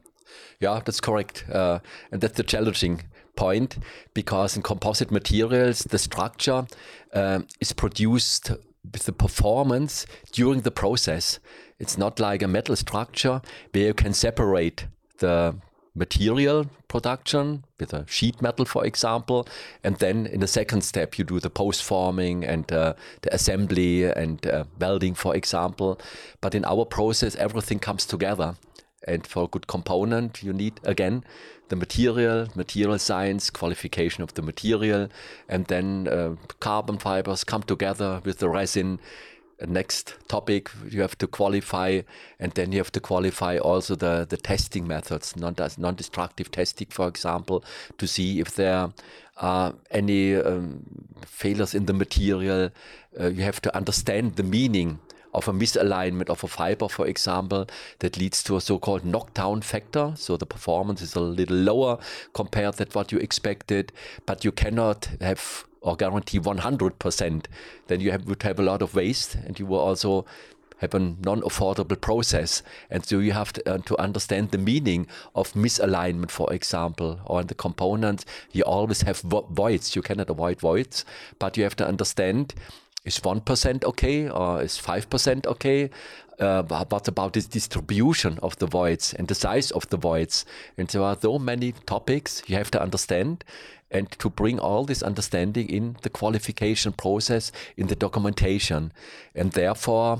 [0.59, 1.79] yeah, that's correct, uh,
[2.11, 3.03] and that's the challenging
[3.35, 3.77] point
[4.13, 6.65] because in composite materials, the structure
[7.13, 8.51] um, is produced
[8.91, 11.39] with the performance during the process.
[11.79, 14.87] It's not like a metal structure where you can separate
[15.19, 15.55] the
[15.97, 19.47] material production with a sheet metal, for example,
[19.83, 24.03] and then in the second step you do the post forming and uh, the assembly
[24.03, 25.99] and uh, welding, for example.
[26.41, 28.55] But in our process, everything comes together.
[29.07, 31.23] And for a good component, you need again
[31.69, 35.09] the material, material science, qualification of the material,
[35.47, 38.99] and then uh, carbon fibers come together with the resin.
[39.65, 42.01] Next topic you have to qualify,
[42.39, 47.07] and then you have to qualify also the, the testing methods, non destructive testing, for
[47.07, 47.63] example,
[47.97, 48.91] to see if there
[49.37, 50.83] are any um,
[51.25, 52.69] failures in the material.
[53.19, 54.99] Uh, you have to understand the meaning
[55.33, 57.67] of a misalignment of a fiber, for example,
[57.99, 60.13] that leads to a so-called knockdown factor.
[60.15, 61.97] So the performance is a little lower
[62.33, 63.91] compared to what you expected,
[64.25, 67.45] but you cannot have or guarantee 100%.
[67.87, 70.25] Then you have, would have a lot of waste, and you will also
[70.77, 72.61] have a non-affordable process.
[72.89, 77.41] And so you have to, uh, to understand the meaning of misalignment, for example, or
[77.41, 78.25] in the components.
[78.51, 79.95] You always have vo voids.
[79.95, 81.03] You cannot avoid voids,
[81.39, 82.53] but you have to understand
[83.07, 85.89] Is 1% okay or is 5% okay?
[86.39, 90.45] Uh, what about this distribution of the voids and the size of the voids?
[90.77, 93.45] And there are so many topics you have to understand
[93.89, 98.91] and to bring all this understanding in the qualification process, in the documentation.
[99.33, 100.19] And therefore,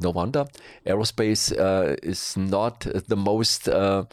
[0.00, 0.46] no wonder
[0.84, 4.06] aerospace uh, is not the most uh,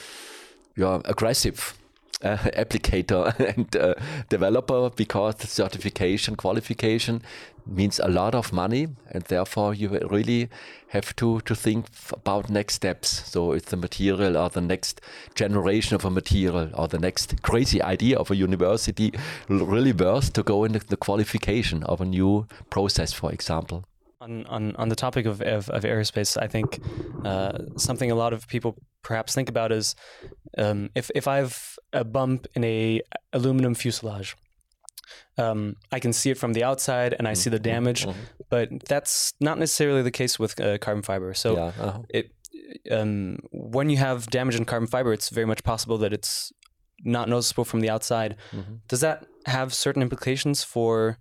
[0.78, 1.74] aggressive
[2.24, 3.94] uh, applicator and uh,
[4.30, 7.22] developer because the certification qualification
[7.66, 10.50] means a lot of money and therefore you really
[10.90, 13.30] have to to think about next steps.
[13.32, 15.02] So it's the material or the next
[15.36, 19.14] generation of a material or the next crazy idea of a university
[19.48, 23.86] really worth to go into the qualification of a new process for example
[24.24, 26.80] on, on, on the topic of, of, of aerospace, I think
[27.26, 29.96] uh, something a lot of people perhaps think about is
[30.58, 33.02] um, if, if I have a bump in a
[33.34, 34.36] aluminum fuselage,
[35.38, 37.64] um, I can see it from the outside and I see the Mm-hmm.
[37.64, 38.08] damage,
[38.50, 41.34] but that's not necessarily the case with uh, carbon fiber.
[41.34, 42.00] So yeah uh-huh.
[42.10, 42.32] it
[42.92, 46.52] um, when you have damage in carbon fiber, it's very much possible that it's
[47.04, 48.38] not noticeable from the outside.
[48.52, 48.76] Mm-hmm.
[48.88, 51.18] Does that have certain implications for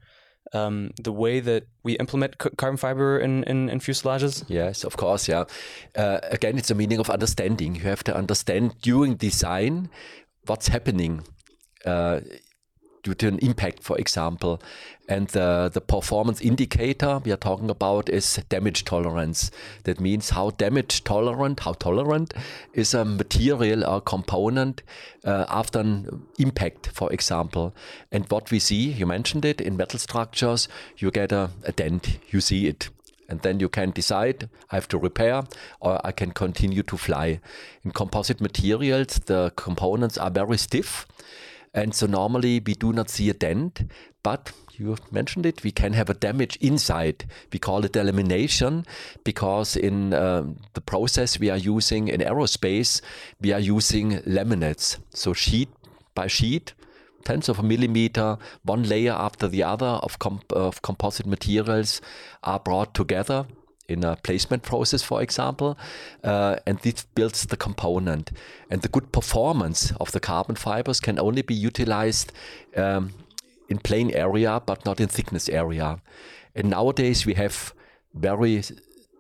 [0.53, 4.45] um, the way that we implement carbon fiber in, in, in fuselages?
[4.49, 5.45] Yes, of course, yeah.
[5.97, 7.75] Uh, again, it's a meaning of understanding.
[7.75, 9.89] You have to understand during design
[10.47, 11.25] what's happening
[11.85, 12.21] uh,
[13.03, 14.61] due to an impact, for example.
[15.09, 19.51] And the, the performance indicator we are talking about is damage tolerance.
[19.85, 22.33] That means how damage tolerant, how tolerant
[22.73, 24.83] is a material or component
[25.25, 27.75] uh, after an impact, for example.
[28.13, 32.19] And what we see, you mentioned it, in metal structures, you get a, a dent,
[32.31, 32.89] you see it
[33.29, 35.45] and then you can decide I have to repair
[35.81, 37.41] or I can continue to fly.
[37.83, 41.07] In composite materials, the components are very stiff,
[41.75, 43.83] and so normally we do not see a dent,
[44.23, 47.25] but you mentioned it, we can have a damage inside.
[47.53, 48.87] We call it delamination
[49.25, 53.01] because in um, the process we are using in aerospace,
[53.41, 55.69] we are using laminates, so sheet
[56.15, 56.75] by sheet
[57.25, 62.01] tens of a millimeter, one layer after the other of, comp- of composite materials
[62.43, 63.47] are brought together
[63.89, 65.77] in a placement process, for example,
[66.25, 68.31] uh, and this builds the component.
[68.71, 72.33] And the good performance of the carbon fibers can only be utilized
[72.77, 73.13] um,
[73.69, 76.01] in plane area, but not in thickness area.
[76.55, 77.75] And nowadays we have
[78.15, 78.63] very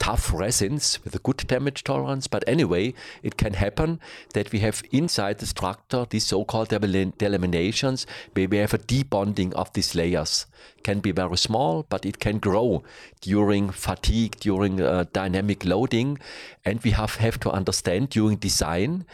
[0.02, 2.26] tough resins with a good damage tolerance.
[2.26, 4.00] But anyway, it can happen
[4.34, 9.72] that we have inside the structure these so-called delaminations where we have a debonding of
[9.74, 10.46] these layers.
[10.82, 12.82] Can be very small, but it can grow
[13.20, 16.18] during fatigue, during uh, dynamic loading.
[16.64, 19.04] And we have, have to understand during design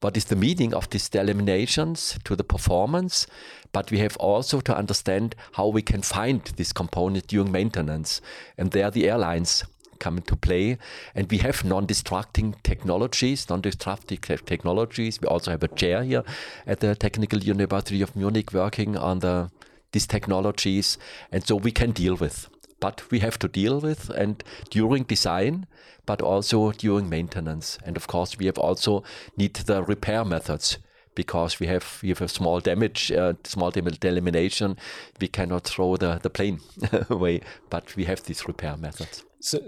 [0.00, 3.26] what is the meaning of these delaminations to the performance,
[3.72, 8.20] but we have also to understand how we can find this component during maintenance.
[8.58, 9.64] And there the airlines
[9.96, 10.78] come into play.
[11.14, 15.20] And we have non-destructing technologies, non-destructive te- technologies.
[15.20, 16.22] We also have a chair here
[16.66, 19.50] at the Technical University of Munich working on the
[19.92, 20.98] these technologies.
[21.32, 22.48] And so we can deal with.
[22.80, 25.66] But we have to deal with and during design,
[26.04, 27.78] but also during maintenance.
[27.84, 29.02] And of course, we have also
[29.36, 30.78] need the repair methods
[31.16, 34.78] because we have we have a small damage, uh, small delamination.
[35.20, 36.60] We cannot throw the, the plane
[37.10, 39.24] away, but we have these repair methods.
[39.40, 39.58] So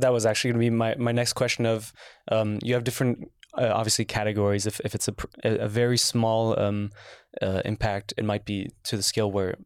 [0.00, 1.92] that was actually going to be my, my next question of
[2.30, 6.90] um, you have different uh, obviously categories if, if it's a a very small um,
[7.42, 9.56] uh, impact it might be to the scale where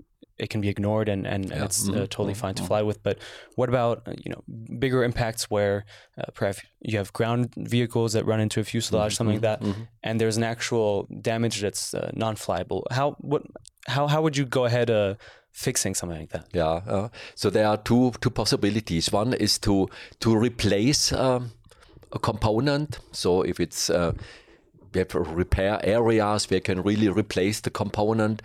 [0.42, 2.09] it can be ignored and, and, and it's uh, Mhm.
[2.16, 3.16] totally fine to fly with but
[3.59, 4.42] what about uh, you know
[4.78, 5.76] bigger impacts where
[6.18, 9.61] uh, perhaps you have ground vehicles that run into a fuselage something like that
[10.07, 13.42] and there's an actual damage that's uh, non-flyable how what
[13.94, 15.14] how, how would you go ahead uh,
[15.52, 16.81] fixing something like that Yeah.
[16.94, 19.12] Uh, so there are two two possibilities.
[19.12, 19.88] One is to
[20.20, 21.50] to replace um,
[22.12, 22.98] a component.
[23.12, 24.12] So if it's uh,
[24.94, 28.42] we have repair areas where you can really replace the component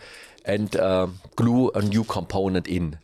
[0.47, 2.97] and um glue a new component in.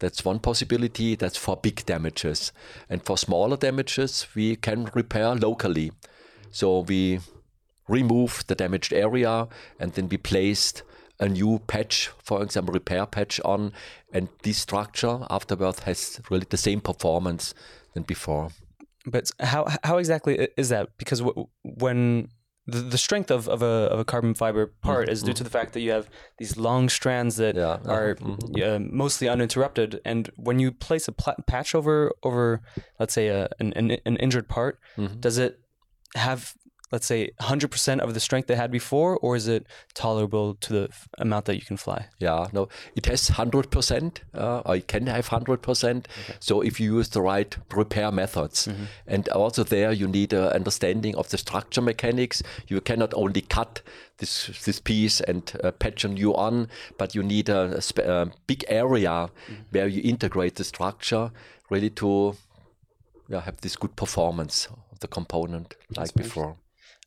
[0.00, 1.16] That's one possibility.
[1.16, 2.52] That's for big damages.
[2.88, 5.90] And for smaller damages, we can repair locally.
[6.50, 7.20] So we
[7.88, 9.48] remove the damaged area
[9.80, 10.82] and then we placed
[11.20, 13.72] a new patch, for example, repair patch on,
[14.12, 17.54] and this structure afterwards has really the same performance
[17.94, 18.50] than before.
[19.04, 20.96] But how how exactly is that?
[20.98, 22.28] Because w- when
[22.68, 25.50] the, the strength of, of a of a carbon fiber part is due to the
[25.50, 28.16] fact that you have these long strands that Yeah, uh-huh, are
[28.62, 32.60] uh, mostly uninterrupted, and when you place a pla- patch over over,
[33.00, 34.78] let's say a, an, an an injured part,
[35.20, 35.58] does it
[36.14, 36.54] have
[36.90, 40.88] let's say 100% of the strength they had before or is it tolerable to the
[40.90, 45.06] f- amount that you can fly Yeah, no, it has 100%, uh, or it can
[45.06, 46.06] have 100%.
[46.40, 48.68] So if you use the right repair methods,
[49.06, 52.42] and also there you need an understanding of the structure mechanics.
[52.68, 53.82] You cannot only cut
[54.18, 57.98] this this piece and uh, patch a new on, but you need a, a spe-
[57.98, 59.28] a big area
[59.70, 61.30] where you integrate the structure
[61.70, 62.34] really to
[63.28, 66.56] yeah, have this good performance of the component like before.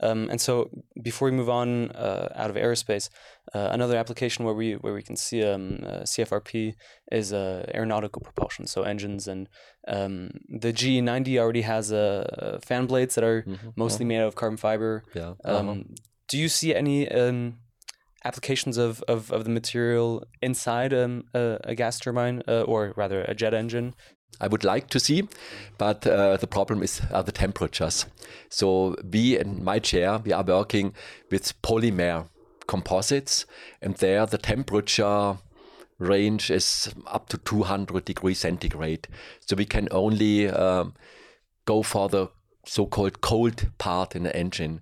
[0.01, 0.69] Um, and so,
[1.01, 3.09] before we move on uh, out of aerospace,
[3.53, 6.73] uh, another application where we where we can see um, uh, CFRP
[7.11, 9.27] is uh, aeronautical propulsion, so engines.
[9.27, 9.47] And
[9.87, 14.57] um, the GE90 already has uh, fan blades that are mostly made out of carbon
[14.57, 15.03] fiber.
[15.13, 15.33] Yeah.
[15.45, 15.95] Um,
[16.27, 17.57] Do you see any um,
[18.23, 23.23] applications of, of, of the material inside um, a, a gas turbine, uh, or rather
[23.23, 23.93] a jet engine?
[24.39, 25.27] I would like to see,
[25.77, 28.05] but uh, the problem is are the temperatures.
[28.49, 30.93] So we in my chair we are working
[31.29, 32.27] with polymer
[32.67, 33.45] composites,
[33.81, 35.37] and there the temperature
[35.99, 39.07] range is up to 200 degrees centigrade.
[39.45, 40.95] So we can only um,
[41.65, 42.29] go for the
[42.65, 44.81] so-called cold part in the engine.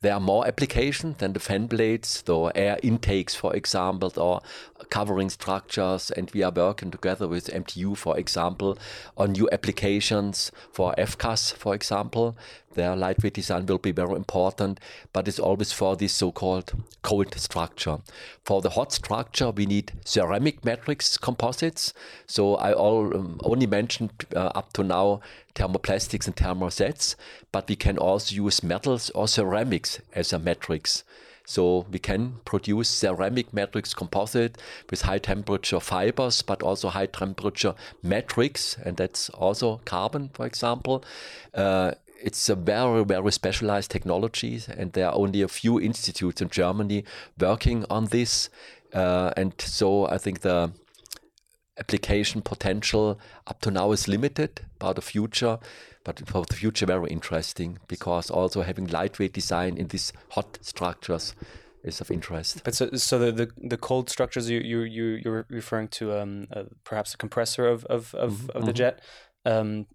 [0.00, 4.40] There are more applications than the fan blades, the air intakes, for example, or
[4.90, 6.12] covering structures.
[6.12, 8.78] And we are working together with MTU, for example,
[9.16, 12.36] on new applications for FCAS, for example.
[12.74, 14.78] Their lightweight design will be very important,
[15.12, 17.98] but it's always for this so-called cold structure.
[18.44, 21.92] For the hot structure, we need ceramic matrix composites.
[22.26, 25.22] So I all, um, only mentioned uh, up to now
[25.58, 27.16] thermoplastics and thermosets,
[27.52, 31.04] but we can also use metals or ceramics as a matrix.
[31.44, 34.58] So we can produce ceramic matrix composite
[34.90, 41.02] with high temperature fibers, but also high temperature matrix, and that's also carbon, for example.
[41.54, 41.92] Uh,
[42.22, 47.04] it's a very, very specialized technology, and there are only a few institutes in Germany
[47.38, 48.50] working on this.
[48.92, 50.72] Uh, and so I think the
[51.78, 55.58] application potential up to now is limited, but the future,
[56.04, 61.34] but for the future, very interesting because also having lightweight design in these hot structures
[61.84, 62.62] is of interest.
[62.64, 66.48] But so, so the, the, the cold structures you you you you're referring to um
[66.52, 69.00] uh, perhaps a compressor of of of, of the jet.
[69.44, 69.86] Um,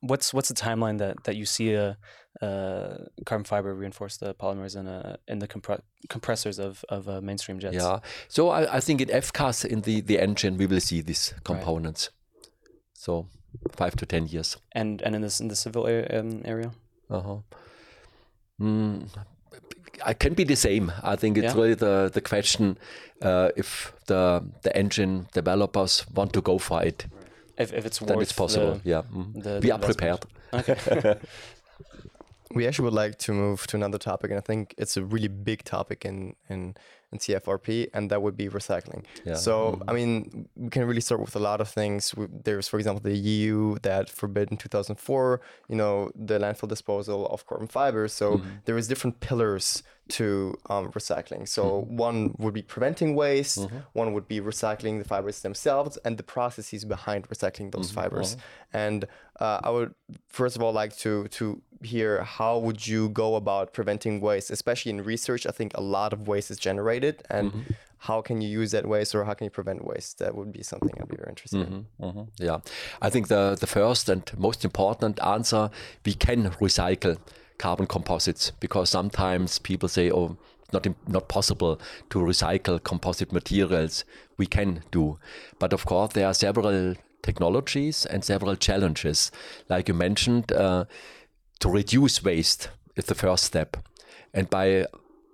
[0.00, 1.96] what's what's the timeline that that you see a,
[2.42, 7.20] uh carbon fiber reinforced uh, polymers in a in the compre- compressors of of uh,
[7.20, 7.76] mainstream jets?
[7.76, 8.00] Yeah.
[8.28, 12.10] So I, I think in FCAS in the, the engine we will see these components.
[12.94, 13.26] So
[13.72, 14.56] five to ten years.
[14.72, 16.72] And and in this in the civil um, area.
[17.08, 17.38] Uh-huh.
[18.60, 19.08] Mm,
[20.04, 20.92] I can be the same.
[21.02, 21.60] I think it's Yeah.
[21.60, 22.78] really the the question
[23.22, 27.06] uh, if the the engine developers want to go for it,
[27.58, 28.74] If, if it's then it's possible.
[28.74, 29.42] the- yeah, mhm.
[29.42, 30.24] the- we are prepared.
[30.52, 31.16] Okay.
[32.54, 35.28] we actually would like to move to another topic, and I think it's a really
[35.28, 36.76] big topic in in
[37.12, 39.04] in CFRP, and that would be recycling.
[39.24, 39.34] Yeah.
[39.34, 42.14] So I mean, we can really start with a lot of things.
[42.16, 47.26] We, there's, for example, the EU that forbid in 2004, you know, the landfill disposal
[47.28, 48.12] of carbon fibers.
[48.12, 51.48] So there is different pillars to um, recycling.
[51.48, 53.58] So one would be preventing waste,
[53.92, 58.36] one would be recycling the fibers themselves, and the processes behind recycling those fibers.
[58.72, 59.06] And
[59.40, 59.94] uh, I would
[60.28, 64.90] first of all like to to hear how would you go about preventing waste, especially
[64.90, 65.46] in research.
[65.46, 67.52] I think a lot of waste is generated, and
[67.98, 70.18] how can you use that waste or how can you prevent waste?
[70.18, 71.86] That would be something I'd be very interested in.
[72.00, 72.58] Mhm, Yeah,
[73.06, 75.70] I think the the first and most important answer
[76.06, 77.16] we can recycle
[77.58, 80.36] carbon composites because sometimes people say, "Oh,
[80.72, 84.04] not not possible to recycle composite materials."
[84.36, 85.18] We can do,
[85.58, 89.30] but of course there are several technologies and several challenges,
[89.68, 90.52] like you mentioned.
[90.52, 90.84] Uh,
[91.60, 93.76] to reduce waste is the first step,
[94.34, 94.86] and by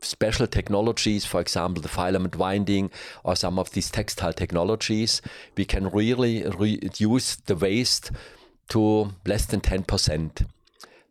[0.05, 2.91] special technologies, for example, the filament winding
[3.25, 5.23] or some of these textile technologies,
[5.57, 8.11] we can really reduce the waste
[8.69, 10.47] to less than 10%.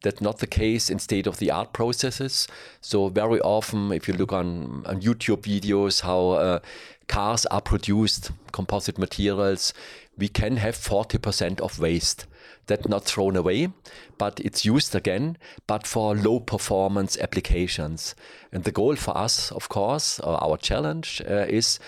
[0.01, 2.47] That's not the case in state of the art processes.
[2.81, 6.59] So, very often, if you look on, on YouTube videos, how uh,
[7.07, 9.73] cars are produced, composite materials,
[10.17, 12.25] we can have 40% of waste.
[12.67, 13.69] That's not thrown away,
[14.17, 18.15] but it's used again, but for low performance applications.
[18.51, 21.79] And the goal for us, of course, or our challenge uh, is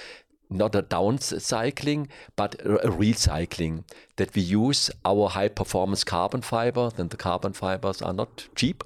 [0.53, 3.83] not a downcycling, but a recycling.
[4.17, 8.83] That we use our high performance carbon fiber, then the carbon fibers are not cheap.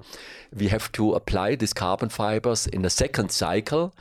[0.56, 3.94] We have to apply these carbon fibers in a second cycle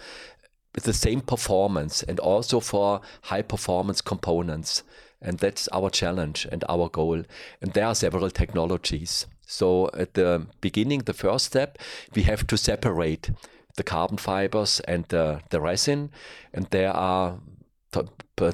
[0.74, 4.84] with the same performance and also for high performance components.
[5.22, 7.24] And that's our challenge and our goal.
[7.61, 9.26] And there are several technologies.
[9.47, 11.78] So at the beginning, the first step,
[12.13, 13.32] we have to separate
[13.78, 16.11] the carbon fibers and the, the resin,
[16.53, 17.39] and there are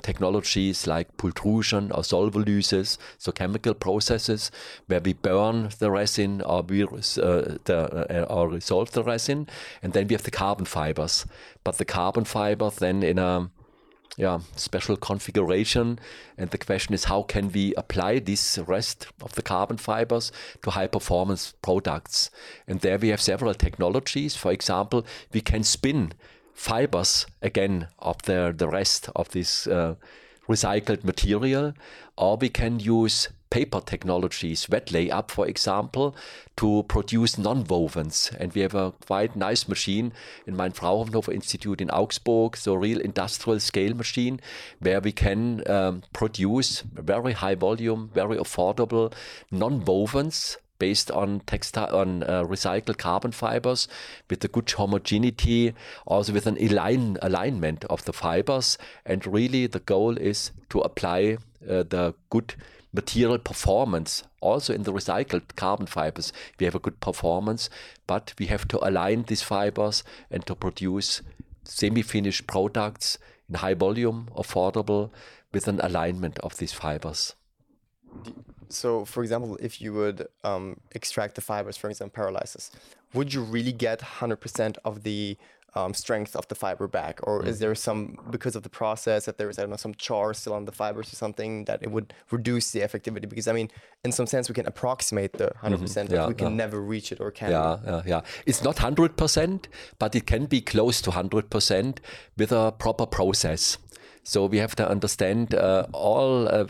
[0.01, 4.51] technologies like pultrusion or solvolysis, so chemical processes
[4.87, 6.87] where we burn the resin or we uh,
[7.65, 9.47] the, uh, or resolve the resin,
[9.81, 11.25] and then we have the carbon fibers.
[11.63, 13.49] But the carbon fiber then in a
[14.17, 15.99] yeah, special configuration.
[16.37, 20.31] And the question is, how can we apply this rest of the carbon fibers
[20.63, 22.29] to high performance products?
[22.67, 24.35] And there we have several technologies.
[24.35, 26.13] For example, we can spin
[26.53, 29.95] fibers again of the, the rest of this uh,
[30.47, 31.73] recycled material,
[32.17, 36.15] or we can use paper technologies, wet layup, for example,
[36.57, 38.35] to produce non-wovens.
[38.39, 40.11] And we have a quite nice machine
[40.47, 44.39] in my Fraunhofer Institute in Augsburg, so real industrial scale machine,
[44.79, 49.13] where we can um, produce very high volume, very affordable
[49.51, 53.87] non-wovens based on textile on uh, recycled carbon fibers
[54.29, 55.73] with a good homogeneity,
[56.05, 58.77] also with an align, alignment of the fibers.
[59.05, 61.37] And really, the goal is to apply
[61.69, 62.55] uh, the good
[62.91, 64.23] material performance.
[64.41, 67.69] Also in the recycled carbon fibers, we have a good performance,
[68.05, 71.21] but we have to align these fibers and to produce
[71.63, 73.17] semi-finished products
[73.47, 75.11] in high volume, affordable,
[75.53, 77.35] with an alignment of these fibers.
[78.73, 82.71] So, for example, if you would um, extract the fibers, for example, pyrolysis,
[83.13, 85.37] would you really get 100% of the
[85.75, 87.47] um, strength of the fiber back, or mm.
[87.47, 90.33] is there some because of the process that there is I don't know some char
[90.33, 93.27] still on the fibers or something that it would reduce the effectivity?
[93.27, 93.69] Because I mean,
[94.03, 95.83] in some sense, we can approximate the 100 mm-hmm.
[95.83, 96.55] percent, yeah, we can yeah.
[96.55, 97.49] never reach it, or can?
[97.51, 98.21] Yeah, yeah, yeah.
[98.45, 99.67] It's not 100 percent,
[99.97, 102.01] but it can be close to 100 percent
[102.37, 103.77] with a proper process.
[104.23, 106.47] So we have to understand uh, all.
[106.47, 106.67] Uh,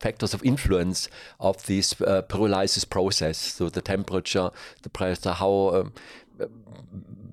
[0.00, 1.08] factors of influence
[1.40, 3.38] of this uh, pyrolysis process.
[3.38, 4.50] So the temperature,
[4.82, 5.92] the pressure, how um,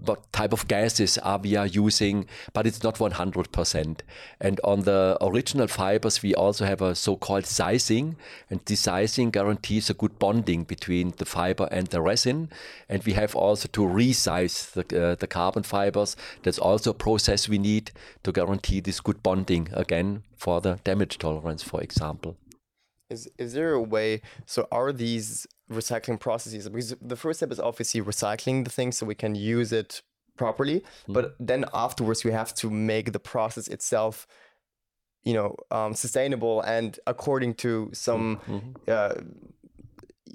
[0.04, 4.00] what type of gases are we are using, but it's not 100%.
[4.40, 8.16] And on the original fibers, we also have a so-called sizing,
[8.50, 12.50] and this sizing guarantees a good bonding between the fiber and the resin.
[12.90, 16.16] And we have also to resize the, uh, the carbon fibers.
[16.42, 17.92] That's also a process we need
[18.24, 22.38] to guarantee this good bonding again for the damage tolerance, for example.
[23.12, 24.22] Is is there a way?
[24.46, 26.68] So are these recycling processes?
[26.68, 30.02] Because the first step is obviously recycling the thing so we can use it
[30.38, 30.80] properly.
[31.08, 31.14] Mm.
[31.14, 34.28] But then afterwards, we have to make the process itself,
[35.24, 38.40] you know, um, sustainable and according to some.
[38.48, 38.72] Mm-hmm.
[38.88, 39.14] Uh,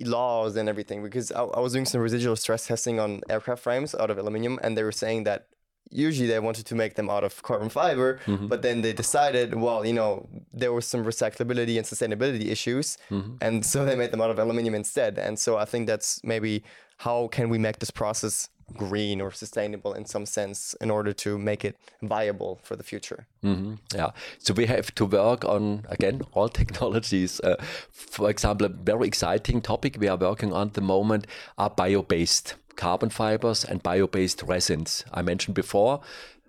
[0.00, 3.94] laws and everything because I, I was doing some residual stress testing on aircraft frames
[3.94, 5.48] out of aluminium and they were saying that
[5.90, 8.46] usually they wanted to make them out of carbon fiber mm-hmm.
[8.46, 13.34] but then they decided well you know there was some recyclability and sustainability issues mm-hmm.
[13.40, 16.62] and so they made them out of aluminum instead and so i think that's maybe
[16.98, 21.38] how can we make this process green or sustainable in some sense in order to
[21.38, 23.74] make it viable for the future mm-hmm.
[23.94, 27.54] yeah so we have to work on again all technologies uh,
[27.92, 31.28] for example a very exciting topic we are working on at the moment
[31.58, 35.04] are bio-based carbon fibers and bio-based resins.
[35.12, 36.00] I mentioned before,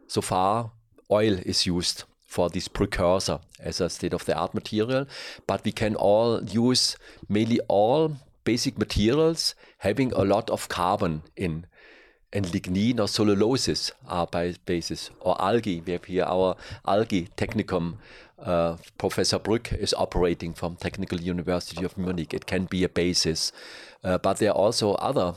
[0.07, 0.71] so far
[1.09, 5.07] oil is used for this precursor as a state-of-the-art material,
[5.47, 6.97] but we can all use
[7.30, 11.65] mainly all basic materials having a lot of carbon in.
[12.34, 15.82] And lignin or celluloses are by basis, or algae.
[15.86, 17.95] We have here our algae technicum.
[18.38, 22.34] Uh, Professor Brück is operating from Technical University of Munich.
[22.34, 23.53] It can be a basis,
[24.03, 25.36] uh, but there are also other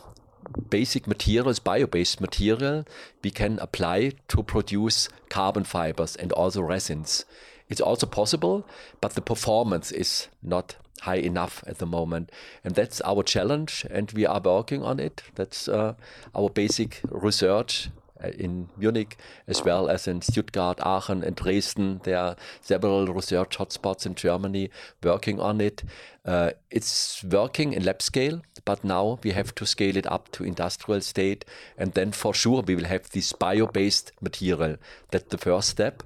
[0.68, 2.84] basic materials, bio-based material,
[3.22, 7.24] we can apply to produce carbon fibers and also resins.
[7.68, 8.66] It's also possible,
[9.00, 12.30] but the performance is not high enough at the moment.
[12.64, 15.22] And that's our challenge, and we are working on it.
[15.34, 15.94] That's uh,
[16.34, 17.90] our basic research
[18.38, 19.16] in Munich
[19.46, 22.00] as well as in Stuttgart, Aachen, and Dresden.
[22.04, 24.70] There are several research hotspots in Germany
[25.02, 25.82] working on it.
[26.24, 30.44] Uh, it's working in lab scale, but now we have to scale it up to
[30.44, 31.44] industrial state,
[31.78, 34.76] and then for sure we will have this bio-based material.
[35.10, 36.02] That's the first step.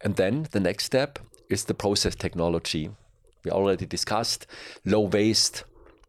[0.00, 1.18] And then the next step
[1.48, 2.90] is the process technology.
[3.44, 4.46] We already discussed
[4.84, 5.64] low waste,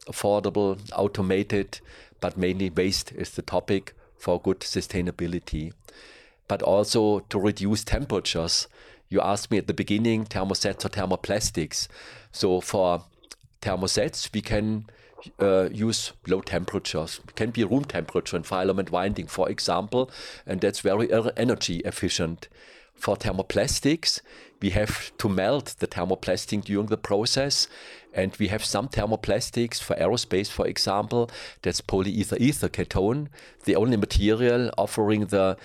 [0.07, 1.79] affordable, automated,
[2.21, 3.93] but mainly waste is the topic
[4.26, 5.71] for good sustainability,
[6.47, 8.67] but also to reduce temperatures.
[9.07, 11.88] You asked me at the beginning thermosets or thermoplastics.
[12.32, 13.03] So for
[13.61, 14.88] thermosets, we can
[15.39, 17.19] uh, use low temperatures.
[17.28, 20.09] It can be room temperature in filament winding, for example,
[20.47, 22.47] and that's very er- energy efficient.
[22.95, 24.21] For thermoplastics,
[24.61, 27.67] we have to melt the thermoplastic during the process,
[28.13, 31.29] and we have some thermoplastics for aerospace, for example,
[31.61, 33.27] that's polyether ether ketone,
[33.65, 35.57] the only material offering the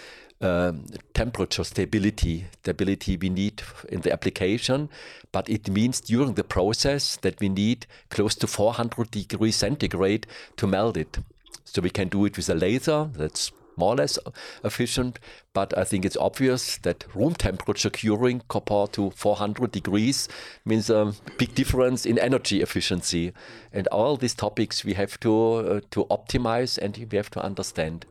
[0.42, 4.88] um, temperature stability, stability we need in the application,
[5.32, 10.26] but it means during the process that we need close to 400 degrees centigrade
[10.56, 11.18] to melt it.
[11.64, 14.18] So we can do it with a laser, that's more or less
[14.62, 15.18] efficient,
[15.52, 20.28] but I think it's obvious that room temperature curing compared to 400 degrees
[20.64, 23.32] means a big difference in energy efficiency.
[23.72, 28.06] And all these topics we have to, uh, to optimize and we have to understand.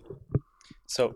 [0.87, 1.13] So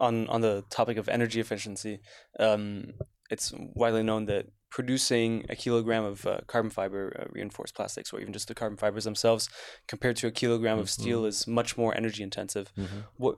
[0.00, 2.00] on on the topic of energy efficiency,
[2.38, 2.92] um,
[3.30, 8.20] it's widely known that producing a kilogram of uh, carbon fiber uh, reinforced plastics, or
[8.20, 9.48] even just the carbon fibers themselves,
[9.86, 12.72] compared to a kilogram of steel, is much more energy intensive.
[13.16, 13.36] What,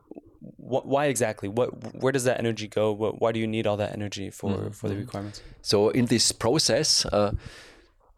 [0.57, 1.49] what, why exactly?
[1.49, 1.68] What,
[2.03, 2.93] where does that energy go?
[2.93, 5.43] What, why do you need all that energy for for the requirements?
[5.62, 7.33] So in this process, uh,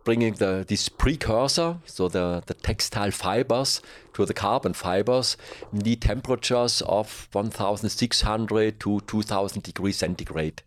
[0.05, 3.81] bringing the this precursor, so the, the textile fibers
[4.15, 5.37] to the carbon fibers,
[5.73, 10.63] need temperatures of 1,600 to 2,000 degrees centigrade.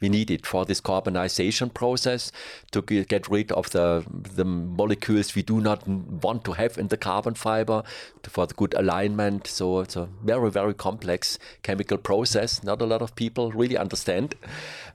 [0.00, 2.32] We need it for this carbonization process
[2.72, 6.96] to get rid of the, the molecules we do not want to have in the
[6.96, 7.82] carbon fiber
[8.22, 9.46] to, for the good alignment.
[9.46, 12.62] So it's a very, very complex chemical process.
[12.62, 14.34] Not a lot of people really understand,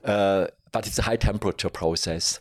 [0.04, 2.40] uh, but it's a high temperature process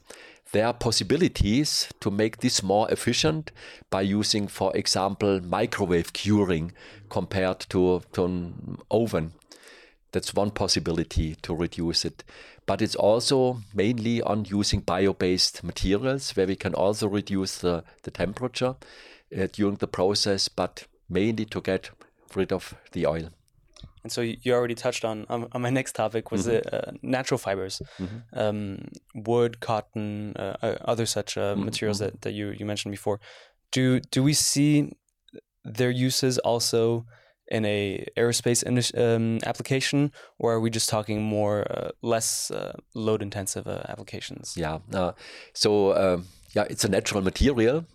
[0.51, 3.51] there are possibilities to make this more efficient
[3.89, 6.74] by using, for example, microwave curing
[7.09, 9.32] compared to, to an oven.
[10.12, 12.24] That's one possibility to reduce it.
[12.66, 17.84] But it's also mainly on using bio based materials where we can also reduce the,
[18.03, 18.76] the temperature
[19.38, 21.91] uh, during the process, but mainly to get
[22.36, 23.30] rid of the oil.
[24.03, 27.38] And so you already touched on on, on my next topic was the uh, natural
[27.38, 27.82] fibers,
[28.34, 33.20] um, wood, cotton, uh, uh, other such uh, materials that, that you, you mentioned before.
[33.72, 34.91] Do do we see
[35.64, 37.05] their uses also
[37.52, 38.64] in a aerospace
[38.97, 44.56] um, application, or are we just talking more uh, less uh, load intensive uh, applications?
[44.58, 44.80] Yeah.
[44.93, 45.12] Uh,
[45.54, 47.86] so um, yeah, it's a natural material,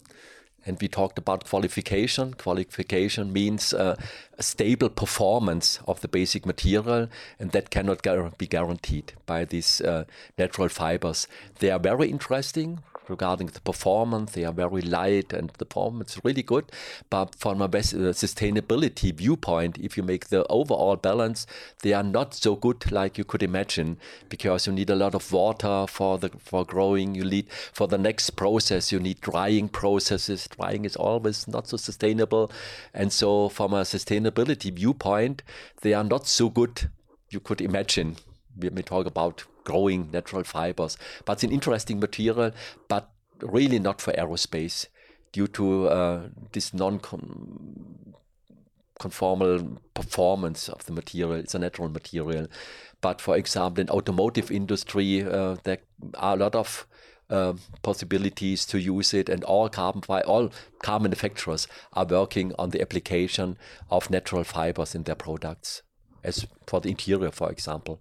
[0.67, 2.35] and we talked about qualification.
[2.35, 3.97] Qualification means uh,
[4.39, 7.09] a stable performance of the basic material,
[7.41, 8.03] and that cannot
[8.39, 10.05] be guaranteed by these uh,
[10.37, 11.27] natural fibers.
[11.61, 14.33] They are very interesting regarding the performance.
[14.33, 16.71] They are very light, and the performance is really good.
[17.11, 21.47] But from a best, uh, sustainability viewpoint, if you make the overall balance,
[21.83, 23.99] they are not so good like you could imagine,
[24.29, 27.15] because you need a lot of water for the for growing.
[27.15, 30.49] You need for the next process, you need drying processes.
[30.49, 32.51] Drying is always not so sustainable,
[32.93, 35.43] and so from a sustainability viewpoint,
[35.83, 36.91] they are not so good
[37.31, 38.17] you could imagine
[38.59, 40.97] we talk about growing natural fibers.
[41.27, 42.53] But it's an interesting material,
[42.89, 43.11] but
[43.43, 44.87] really not for aerospace
[45.33, 47.01] due to uh, this non
[48.99, 51.33] conformal performance of the material.
[51.33, 52.47] It's a natural material.
[53.03, 55.79] But for example, in automotive industry, uh, there
[56.15, 56.87] are a lot of
[57.29, 60.51] uh, possibilities to use it, and all carbon fi- all
[60.83, 63.59] car manufacturers are working on the application
[63.91, 65.83] of natural fibers in their products,
[66.23, 68.01] as for the interior, for example.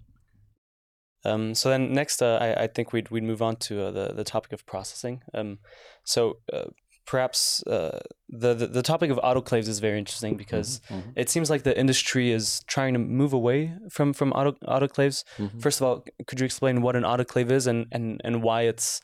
[1.25, 4.13] Um, so then next, uh, I, I think we'd we'd move on to uh, the
[4.13, 5.21] the topic of processing.
[5.33, 5.59] Um,
[6.03, 6.65] so uh,
[7.05, 7.99] perhaps uh,
[8.29, 10.81] the, the the topic of autoclaves is very interesting because
[11.15, 15.23] it seems like the industry is trying to move away from from auto, autoclaves.
[15.59, 19.01] First of all, could you explain what an autoclave is and and and why it's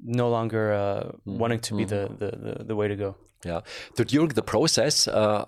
[0.00, 3.16] no longer uh, wanting to be the, the, the, the way to go?
[3.44, 3.60] Yeah.
[3.96, 5.44] So during the process uh,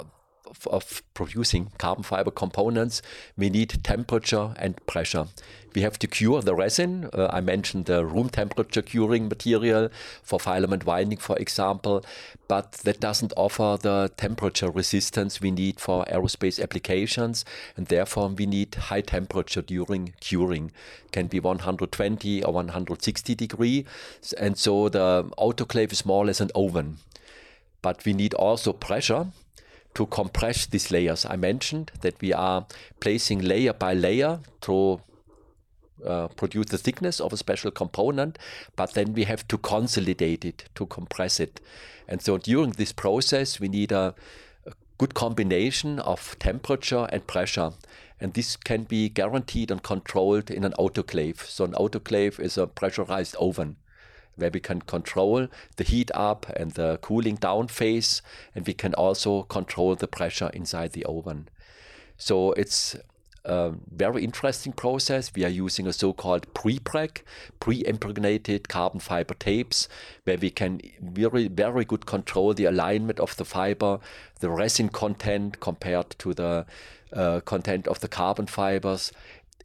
[0.66, 3.02] of producing carbon fiber components,
[3.36, 5.26] we need temperature and pressure.
[5.74, 7.10] We have to cure the resin.
[7.12, 9.88] Uh, I mentioned the room temperature curing material
[10.22, 12.04] for filament winding, for example,
[12.46, 17.44] but that doesn't offer the temperature resistance we need for aerospace applications,
[17.76, 20.70] and therefore we need high temperature during curing.
[21.10, 23.84] Can be 120 or 160 degree,
[24.38, 26.98] and so the autoclave is more or less an oven
[27.84, 29.26] but we need also pressure
[29.94, 31.26] to compress these layers.
[31.26, 32.66] I mentioned that we are
[32.98, 35.02] placing layer by layer to
[36.06, 38.38] uh, produce the thickness of a special component,
[38.76, 41.60] but then we have to consolidate it, to compress it.
[42.08, 44.14] And so during this process, we need a,
[44.66, 47.72] a good combination of temperature and pressure.
[48.20, 51.40] And this can be guaranteed and controlled in an autoclave.
[51.46, 53.76] So, an autoclave is a pressurized oven.
[54.36, 58.22] where we can control the heat up and the cooling down phase,
[58.54, 61.48] and we can also control the pressure inside the oven.
[62.16, 62.96] So it's
[63.46, 65.32] very interesting process.
[65.34, 67.22] We are using a so-called pre-preg,
[67.60, 69.88] pre-impregnated carbon fiber tapes,
[70.24, 73.98] where we can very, very good control the alignment of the fiber,
[74.40, 76.66] the resin content compared to the
[77.12, 79.12] uh, content of the carbon fibers.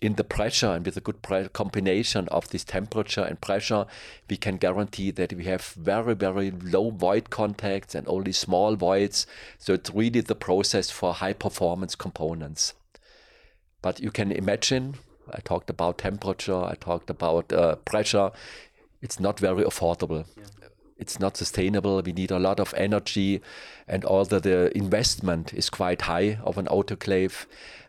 [0.01, 1.21] In the pressure and with a good
[1.51, 3.85] combination of this temperature and pressure,
[4.29, 9.27] we can guarantee that we have very, very low void contacts and only small voids.
[9.57, 12.75] So it's really the process for high performance components.
[13.81, 14.95] But you can imagine,
[15.31, 18.31] I talked about temperature, I talked about uh, pressure.
[19.01, 20.25] It's not very affordable.
[20.37, 20.43] Yeah.
[20.97, 22.01] It's not sustainable.
[22.01, 23.41] We need a lot of energy,
[23.87, 27.45] and although the investment is quite high of an autoclave,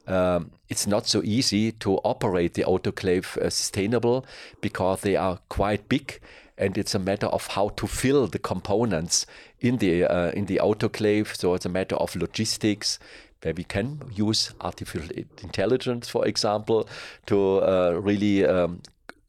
[0.07, 4.25] um, it's not so easy to operate the autoclave uh, sustainable
[4.61, 6.21] because they are quite big
[6.57, 9.25] and it's a matter of how to fill the components
[9.61, 12.99] in the uh, in the autoclave so it's a matter of logistics
[13.43, 15.09] where we can use artificial
[15.43, 16.89] intelligence, for example,
[17.27, 18.83] to uh, really um,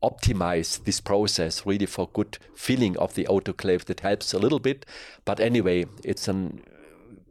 [0.03, 4.85] optimize this process really for good filling of the autoclave that helps a little bit.
[5.25, 6.51] But anyway it's a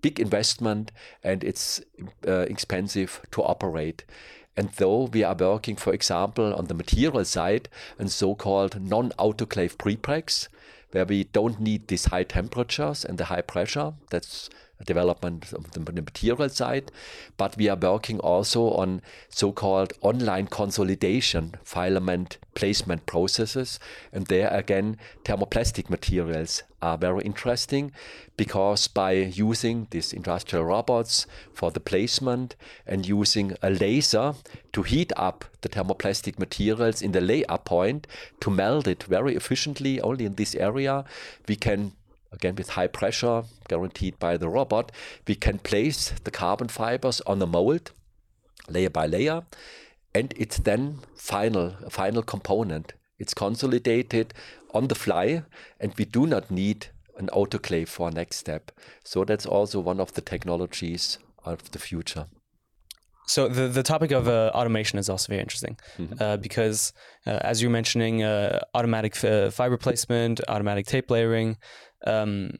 [0.02, 1.80] big investment and it's
[2.26, 4.04] uh, expensive to operate.
[4.56, 7.68] And though we are working for example on the material side
[7.98, 10.48] and so-called non-autoclave prepregs
[10.92, 14.50] where we don't need these high temperatures and the high pressure that's
[14.86, 16.90] development of the material side,
[17.36, 23.78] but we are working also on so-called online consolidation filament placement processes.
[24.12, 27.92] And there again, thermoplastic materials are very interesting
[28.36, 32.56] because by using these industrial robots for the placement
[32.86, 34.34] and using a laser
[34.72, 38.06] to heat up the thermoplastic materials in the layup point
[38.40, 41.04] to melt it very efficiently only in this area,
[41.46, 41.92] we can
[42.32, 44.92] again with high pressure guaranteed by the robot,
[45.26, 47.92] we can place the carbon fibers on the mold
[48.68, 49.42] layer by layer,
[50.14, 52.94] and it's then final final component.
[53.18, 54.32] It's consolidated
[54.72, 55.42] on the fly,
[55.78, 56.86] and we do not need
[57.18, 58.72] an autoclave for next step.
[59.04, 62.26] So that's also one of the technologies of the future.
[63.26, 66.14] So the the topic of uh, automation is also very interesting mm-hmm.
[66.20, 66.92] uh, because,
[67.26, 71.56] uh, as you're mentioning, uh, automatic f- uh, fiber placement, automatic tape layering,
[72.06, 72.52] um,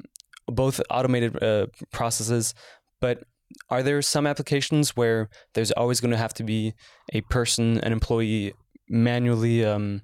[0.47, 2.55] both automated uh, processes,
[3.01, 3.25] but
[3.69, 6.75] are there some applications where there's always going to have to be
[7.13, 8.53] a person, an employee,
[8.89, 10.03] manually um,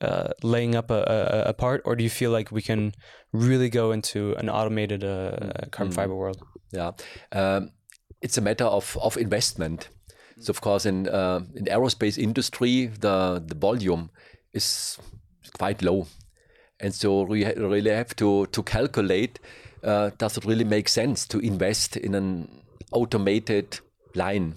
[0.00, 2.92] uh, laying up a, a, a, part, or do you feel like we can
[3.32, 5.36] really go into an automated uh,
[5.70, 5.96] carbon mm.
[5.96, 6.42] fiber world?
[6.72, 6.92] Yeah,
[7.32, 7.70] um,
[8.20, 9.88] it's a matter of, of investment.
[10.40, 14.10] So of course, in uh, in aerospace industry, the the volume
[14.52, 14.98] is
[15.56, 16.06] quite low.
[16.80, 19.38] And so we really have to, to calculate
[19.84, 22.62] uh, does it really make sense to invest in an
[22.92, 23.80] automated
[24.14, 24.54] line?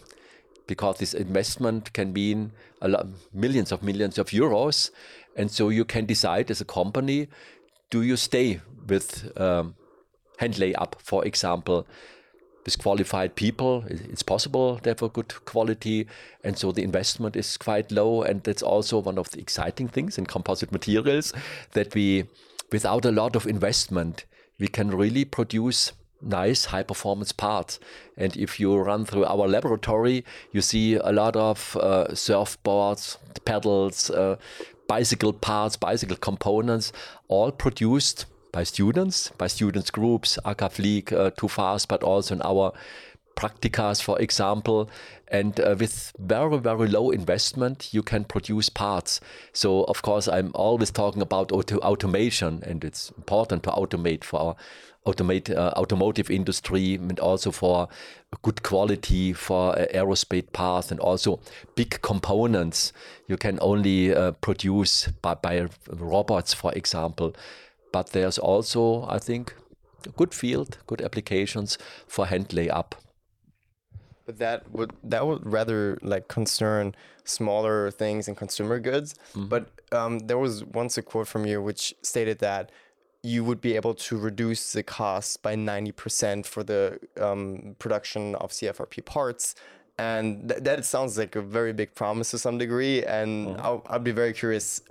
[0.67, 2.51] Because this investment can mean
[2.81, 4.89] a lot, millions of millions of euros.
[5.35, 7.27] And so you can decide as a company
[7.89, 9.75] do you stay with um,
[10.39, 11.87] hand layup, for example?
[12.67, 16.05] With qualified people, it's possible they have a good quality,
[16.43, 18.23] and so the investment is quite low.
[18.23, 21.31] And that's also one of the exciting things in composite materials
[21.71, 22.25] that we,
[22.69, 24.25] without a lot of investment,
[24.59, 27.79] we can really produce nice high performance parts.
[28.17, 34.09] And if you run through our laboratory, you see a lot of uh, surfboards, pedals,
[34.09, 34.35] uh,
[34.89, 36.91] bicycle parts, bicycle components,
[37.29, 42.73] all produced by students, by students groups, AKFlieg, uh, TUfast, but also in our
[43.35, 44.89] practicas, for example.
[45.29, 49.21] And uh, with very, very low investment, you can produce parts.
[49.53, 54.39] So, of course, I'm always talking about auto automation, and it's important to automate for
[54.39, 54.55] our
[55.07, 57.87] automate, uh, automotive industry and also for
[58.41, 61.39] good quality for uh, aerospace parts and also
[61.75, 62.91] big components
[63.27, 67.33] you can only uh, produce by, by robots, for example
[67.97, 68.83] but there's also,
[69.17, 69.55] I think,
[70.05, 71.69] a good field, good applications
[72.13, 72.89] for hand layup.
[74.27, 76.85] But that would that would rather like concern
[77.23, 79.09] smaller things and consumer goods.
[79.15, 79.47] Mm-hmm.
[79.53, 79.63] But
[79.99, 81.83] um, there was once a quote from you which
[82.13, 82.71] stated that
[83.23, 88.51] you would be able to reduce the cost by 90% for the um, production of
[88.57, 89.55] CFRP parts.
[89.97, 93.03] And th- that sounds like a very big promise to some degree.
[93.03, 93.65] And mm-hmm.
[93.65, 94.81] I'll, I'll be very curious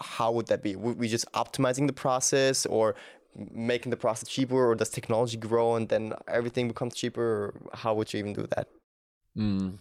[0.00, 0.76] how would that be?
[0.76, 2.94] Would we just optimizing the process or
[3.34, 7.54] making the process cheaper, or does technology grow and then everything becomes cheaper?
[7.72, 8.68] How would you even do that?
[9.36, 9.78] Mm.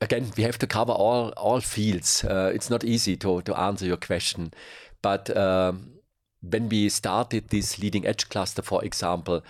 [0.00, 2.24] Again, we have to cover all all fields.
[2.24, 4.52] Uh, it's not easy to to answer your question,
[5.02, 6.00] but um,
[6.40, 9.42] when we started this leading edge cluster, for example,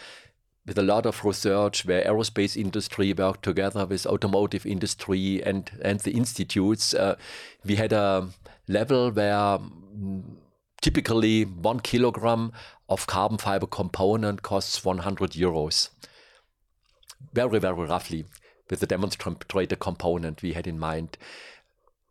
[0.66, 6.00] with a lot of research where aerospace industry worked together with automotive industry and, and
[6.00, 7.16] the institutes, uh,
[7.64, 8.28] we had a
[8.68, 10.22] level where mm,
[10.80, 12.52] typically one kilogram
[12.88, 15.88] of carbon fiber component costs 100 euros.
[17.32, 18.24] Very, very roughly
[18.68, 21.16] with the demonstrator component we had in mind.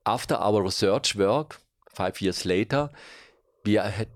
[0.05, 1.61] After our research work,
[1.93, 2.89] five years later,
[3.65, 4.07] we had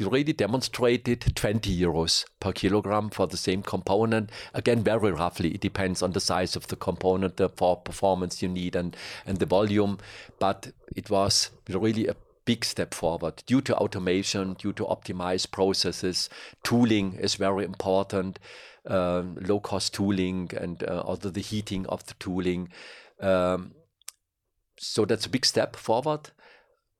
[0.00, 4.30] already demonstrated 20 euros per kilogram for the same component.
[4.54, 8.74] Again, very roughly, it depends on the size of the component, the performance you need,
[8.74, 9.98] and, and the volume.
[10.38, 16.28] But it was really a big step forward due to automation, due to optimized processes.
[16.64, 18.38] Tooling is very important,
[18.86, 22.68] um, low cost tooling, and uh, also the heating of the tooling.
[23.20, 23.72] Um,
[24.78, 26.30] so that's a big step forward.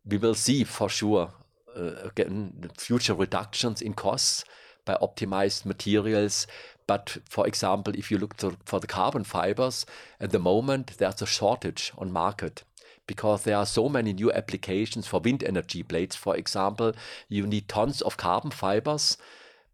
[0.05, 1.42] We will see for sure uh,
[1.77, 4.45] Äh, again future reductions in costs
[4.85, 6.47] by optimized materials.
[6.87, 9.87] But for example, if you look to, for the carbon fibers,
[10.21, 12.65] at the moment there's a shortage on market
[13.07, 16.17] because there are so many new applications for wind energy blades.
[16.17, 16.93] For example,
[17.29, 19.17] you need tons of carbon fibers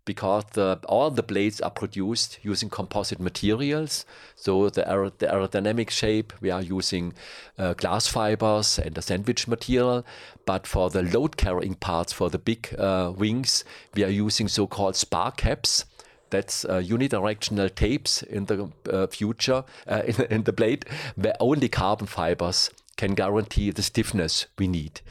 [0.08, 4.06] because the, all the blades are produced using composite materials.
[4.36, 7.12] So the, aer the aerodynamic shape, we are using
[7.58, 10.06] uh, glass fibers and a sandwich material.
[10.46, 14.96] But for the load carrying parts, for the big uh, wings, we are using so-called
[14.96, 15.84] spar caps.
[16.30, 20.86] That's uh, unidirectional tapes in the uh, future, uh, in, in the blade,
[21.16, 25.02] where only carbon fibers can guarantee the stiffness we need.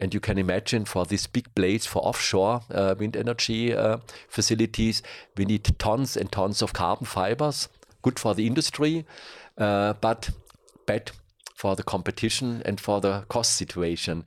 [0.00, 3.98] And you can imagine for these big blades for offshore uh, wind energy uh,
[4.28, 5.02] facilities,
[5.36, 7.68] we need tons and tons of carbon fibers.
[8.02, 9.04] Good for the industry,
[9.58, 10.30] uh, but
[10.86, 11.10] bad
[11.54, 14.24] for the competition and for the cost situation.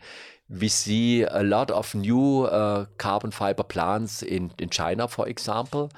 [0.47, 5.91] We see a lot of new uh, carbon fiber plants in, in China, for example,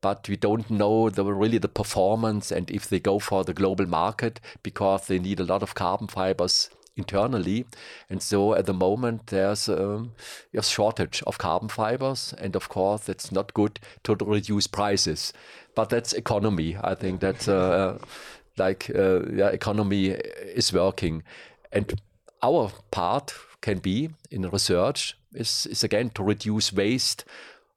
[0.00, 3.86] but we don't know the, really the performance and if they go for the global
[3.86, 7.66] market because they need a lot of carbon fibers internally.
[8.10, 10.12] And so at the moment, there's um,
[10.54, 12.34] a shortage of carbon fibers.
[12.38, 15.32] And of course, it's not good to reduce prices.
[15.74, 16.76] But that's economy.
[16.82, 17.98] I think that's uh,
[18.56, 21.22] like uh, yeah, economy is working.
[21.72, 22.00] And
[22.42, 27.24] our part can be in research is, is again to reduce waste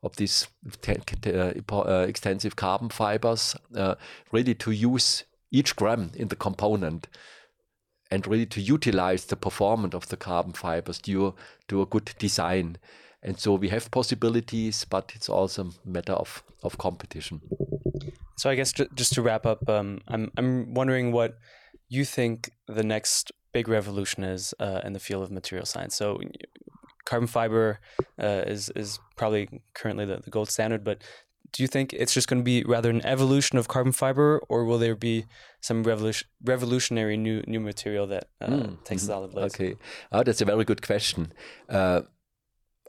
[0.02, 0.48] of these
[0.88, 3.96] uh, extensive carbon fibers, uh,
[4.32, 7.08] really to use each gram in the component
[8.12, 11.36] and really to utilize the performance of the carbon fibers due
[11.68, 12.78] to a good design.
[13.22, 17.42] And so we have possibilities, but it's also a matter of, of competition.
[18.38, 21.38] So I guess just to wrap up, um, I'm I'm wondering what
[21.90, 25.96] you think the next big revolution is uh, in the field of material science.
[25.96, 26.22] So
[27.06, 27.80] carbon fiber
[28.18, 31.04] uh, is is probably currently the, the gold standard, but
[31.52, 34.66] do you think it's just going to be rather an evolution of carbon fiber, or
[34.66, 35.26] will there be
[35.62, 38.84] some revolution, revolutionary new new material that uh, mm.
[38.84, 39.08] takes mm-hmm.
[39.08, 39.56] solid blades?
[39.56, 39.76] Okay,
[40.12, 41.32] oh, that's a very good question.
[41.68, 42.02] Uh,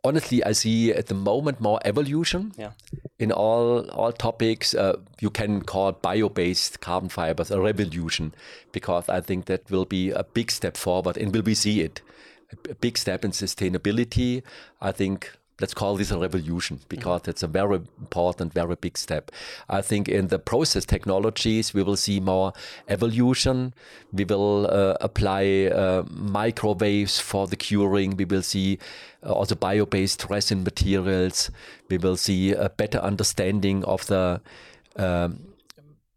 [0.04, 2.72] honestly, I see at the moment more evolution yeah.
[3.18, 4.74] in all all topics.
[4.74, 8.34] Uh, you can call bio-based carbon fibers a revolution
[8.72, 12.02] because I think that will be a big step forward, and will we see it?
[12.68, 14.42] A big step in sustainability.
[14.80, 15.30] I think
[15.60, 19.30] let's call this a revolution because it's a very important, very big step.
[19.68, 22.52] I think in the process technologies, we will see more
[22.88, 23.74] evolution.
[24.12, 28.16] We will uh, apply uh, microwaves for the curing.
[28.16, 28.78] We will see
[29.24, 31.50] uh, also bio-based resin materials.
[31.88, 34.40] We will see a better understanding of the
[34.96, 35.40] um,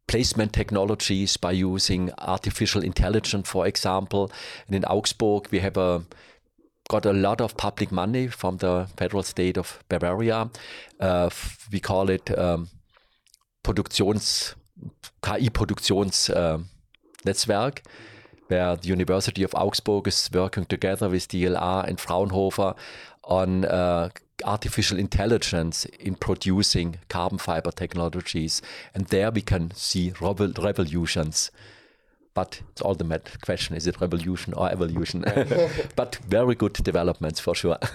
[0.08, 4.32] placement technologies by using artificial intelligence, for example.
[4.68, 6.04] And in Augsburg, we have a
[6.90, 10.50] got a lot of public money from the federal state of Bavaria.
[11.00, 11.30] Uh,
[11.72, 12.70] we call it um,
[13.64, 14.56] Produktions,
[15.22, 16.66] KI-Produktionsnetzwerk,
[17.78, 17.82] uh,
[18.48, 22.76] where the University of Augsburg is working together with DLR and Fraunhofer
[23.24, 24.10] on uh,
[24.44, 28.62] artificial intelligence in producing carbon fiber technologies.
[28.94, 31.52] And there we can see revolutions
[32.34, 35.24] but it's all the mad question is it revolution or evolution?
[35.96, 37.78] But very good developments for sure.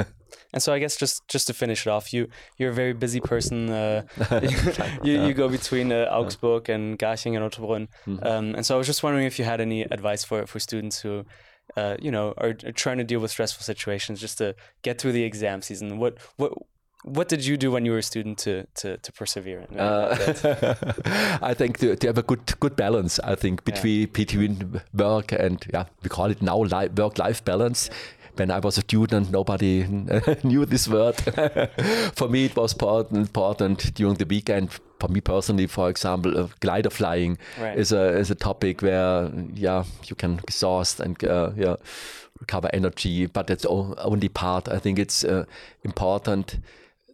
[0.52, 3.20] And so i guess just just to finish it off you you're a very busy
[3.20, 4.02] person uh,
[5.02, 8.26] you, you go between uh, augsburg and garching and ottobrunn mm-hmm.
[8.26, 11.00] um, and so i was just wondering if you had any advice for for students
[11.00, 11.24] who
[11.76, 15.12] uh, you know are, are trying to deal with stressful situations just to get through
[15.12, 15.98] the exam season.
[15.98, 16.52] What what
[17.04, 19.66] what did you do when you were a student to to, to persevere?
[19.76, 20.16] Uh,
[21.42, 23.20] I think to, to, have a good good balance.
[23.20, 24.06] I think between yeah.
[24.12, 27.88] between work and yeah, we call it now work life balance.
[27.90, 27.96] Yeah.
[28.38, 29.84] when I was a student, nobody
[30.44, 31.16] knew this word.
[32.14, 32.74] for me, it was
[33.10, 34.70] important during the weekend.
[35.00, 37.78] For me personally, for example, uh, glider flying Right.
[37.78, 41.76] is a is a topic where yeah you can exhaust and uh, yeah
[42.40, 44.68] recover energy, but that's o- only part.
[44.68, 45.44] I think it's uh,
[45.84, 46.58] important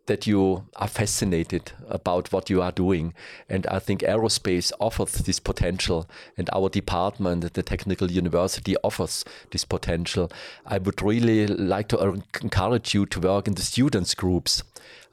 [0.06, 3.14] that you are fascinated about what you are doing.
[3.48, 9.24] And I think aerospace offers this potential, and our department, at the Technical University, offers
[9.50, 10.30] this potential.
[10.66, 14.62] I would really like to encourage you to work in the students' groups.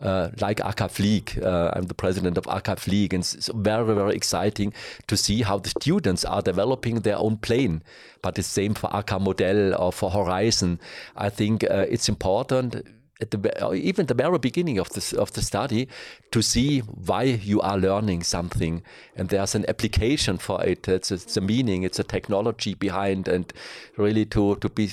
[0.01, 4.15] Uh, like AK Flieg, uh, I'm the president of AK Flieg, and it's very, very
[4.15, 4.73] exciting
[5.05, 7.83] to see how the students are developing their own plane.
[8.23, 10.79] But the same for AK Modell or for Horizon.
[11.15, 12.83] I think uh, it's important
[13.21, 15.87] at the even the very beginning of the of the study
[16.31, 18.81] to see why you are learning something.
[19.15, 20.87] And there's an application for it.
[20.87, 21.83] It's a, it's a meaning.
[21.83, 23.53] It's a technology behind and
[23.97, 24.91] really to to be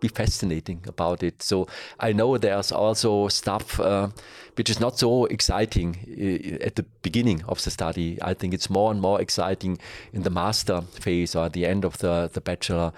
[0.00, 1.42] be fascinating about it.
[1.42, 1.66] So
[2.00, 4.08] i know there's also stuff uh,
[4.56, 8.18] which is not so exciting uh, at the beginning of the study.
[8.22, 9.78] I think it's more and more exciting
[10.12, 12.92] in the master phase or at the end of the the bachelor.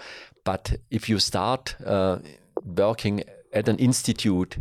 [0.44, 2.18] But if you start uh,
[2.64, 4.58] working at an institute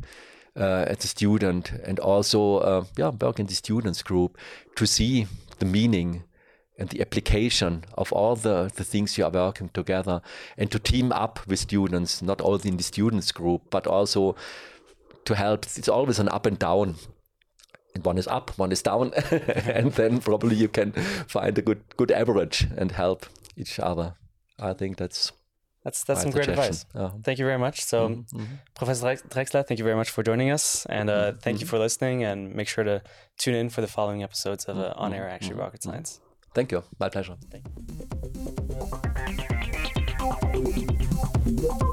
[0.55, 4.37] uh, as a student and also uh, yeah work in the students group
[4.75, 5.27] to see
[5.59, 6.23] the meaning
[6.79, 10.21] and the application of all the, the things you are working together
[10.57, 14.35] and to team up with students not only in the students group but also
[15.25, 15.65] to help.
[15.75, 16.95] It's always an up and down.
[17.93, 21.81] And one is up one is down and then probably you can find a good
[21.97, 23.25] good average and help
[23.55, 24.13] each other.
[24.59, 25.31] I think that's
[25.87, 26.85] That's that's some great advice.
[26.93, 27.11] Yeah.
[27.23, 27.81] Thank you very much.
[27.81, 28.55] So, mm-hmm, mm-hmm.
[28.75, 31.65] Professor Drex- Drechsler, thank you very much for joining us, and uh, mm-hmm, thank you
[31.65, 32.25] for listening.
[32.25, 33.01] And make sure to
[33.37, 36.19] tune in for the following episodes of uh, On Air Actually Rocket Science.
[36.53, 37.63] thank you my pleasure Thank
[41.81, 41.91] you.